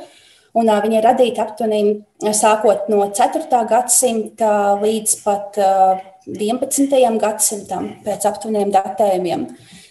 [0.52, 3.46] Un, uh, viņa ir radīta aptuveni sākot no 4.
[3.70, 4.50] gadsimta
[4.82, 6.92] līdz pat uh, 11.
[7.18, 9.46] gadsimtam, pēc aptuveniem datējumiem.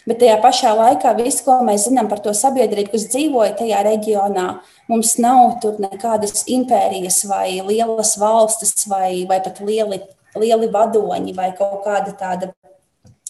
[0.08, 4.46] Bet tajā pašā laikā viss, ko mēs zinām par to sabiedrību, kas dzīvoja tajā reģionā,
[4.90, 10.02] mums nav tur nekādas impērijas vai lielas valstis vai, vai pat lieli,
[10.42, 12.50] lieli vadoņi vai kaut kāda tāda,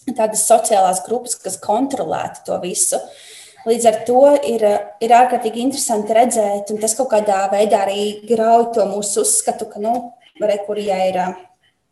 [0.08, 3.02] tādas sociālās grupas, kas kontrolētu to visu.
[3.70, 4.66] Līdz ar to ir,
[5.04, 9.82] ir ārkārtīgi interesanti redzēt, un tas kaut kādā veidā arī grauj to mūsu uzskatu, ka,
[9.84, 9.96] nu,
[10.42, 11.22] re, kur ja ir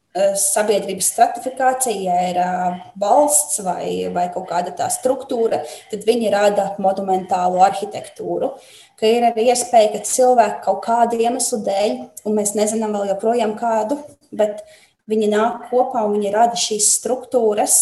[0.09, 5.59] Eh, sabiedrības stratifikācija, ja ir eh, valsts vai, vai kaut kāda tā struktūra,
[5.91, 8.49] tad viņi rada monumentālu arhitektūru.
[8.97, 11.93] Ka ir arī iespēja, ka cilvēki kaut kādu iemeslu dēļ,
[12.26, 13.99] un mēs nezinām vēl joprojām kādu,
[14.34, 14.65] bet
[15.13, 17.78] viņi nāk kopā un viņi rada šīs struktūras,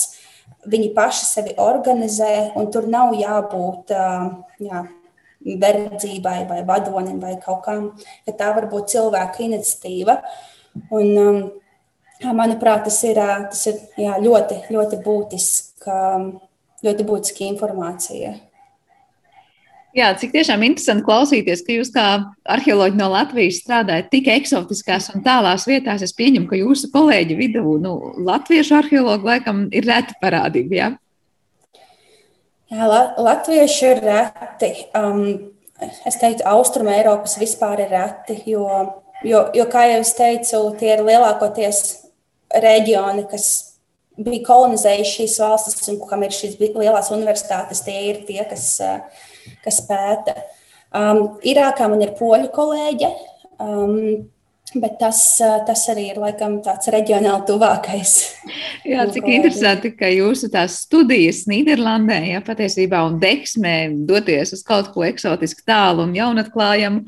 [0.66, 4.84] viņi paši sevi organizē, un tur nav jābūt jā,
[5.46, 7.92] verdzībai vai vadonim vai kaut kam,
[8.26, 10.22] ka tā var būt cilvēka iniciatīva.
[10.92, 11.40] Un, um,
[12.18, 13.20] Manuprāt, tas ir,
[13.52, 15.98] tas ir jā, ļoti, ļoti būtiska,
[16.82, 18.32] ļoti būtiska informācija.
[19.96, 22.06] Jā, cik tiešām interesanti klausīties, ka jūs kā
[22.54, 26.04] arheoloģi no Latvijas strādājat tik eksotiskās un tālās vietās.
[26.06, 27.94] Es pieņemu, ka jūsu kolēģi vidū, nu,
[28.28, 30.78] latviešu arheologi laikam ir reti parādība.
[30.78, 30.90] Jā,
[32.74, 34.74] jā la latvieši ir reti.
[34.98, 35.24] Um,
[35.80, 38.68] es teiktu, Austrum Eiropas vispār ir reti, jo,
[39.24, 41.82] jo, jo, kā jau es teicu, tie ir lielākoties
[42.54, 43.48] reģioni, kas
[44.18, 48.76] bija kolonizējuši šīs valstis un kam ir šīs lielās universitātes, tie ir tie, kas,
[49.66, 50.38] kas pēta.
[50.96, 53.10] Um, Irākā man ir poļu kolēģe,
[53.64, 53.96] um,
[54.78, 55.20] bet tas,
[55.68, 58.14] tas arī ir laikam tāds reģionāli tuvākais.
[58.92, 63.78] Jā, cik interesanti, ka jūsu tās studijas Nīderlandē, ja patiesībā un deksmē
[64.08, 67.06] doties uz kaut ko eksotisku tālu un jaunatklājumu,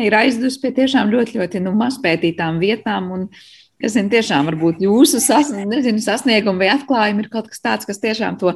[0.00, 3.10] ir aizdusi pie tiešām ļoti, ļoti nu, mazpētītām vietām.
[3.14, 3.48] Un, uh,
[3.80, 8.00] Es zinu, tiešām varbūt jūsu sas, nezinu, sasniegumi vai atklājumi ir kaut kas tāds, kas
[8.02, 8.52] tiešām to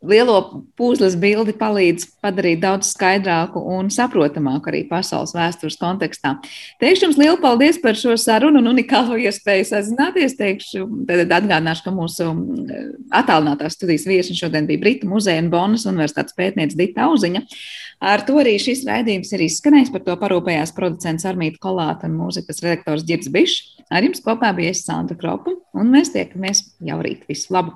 [0.00, 6.36] lielo puzles bildi palīdz padarīt daudz skaidrāku un saprotamāku arī pasaules vēstures kontekstā.
[6.80, 10.38] Teikšu jums lielu paldies par šo sarunu un unikālo iespēju sazināties.
[10.40, 12.30] Teikšu, tad atgādināšu, ka mūsu
[13.20, 17.44] attālinātās studijas viesi šodien bija Brita muzeja un Bonas universitātes pētniece Dita Auziņa.
[18.00, 19.92] Ar to arī šis raidījums ir izskanējis.
[19.92, 23.84] Par to parūpējās producents Armīta Kolāta un mūzikas redaktors Girds Bišs.
[23.92, 27.28] Ar jums kopā bija es Sandra Kropa, un mēs tiekamies jau rīt.
[27.28, 27.68] Visu labu!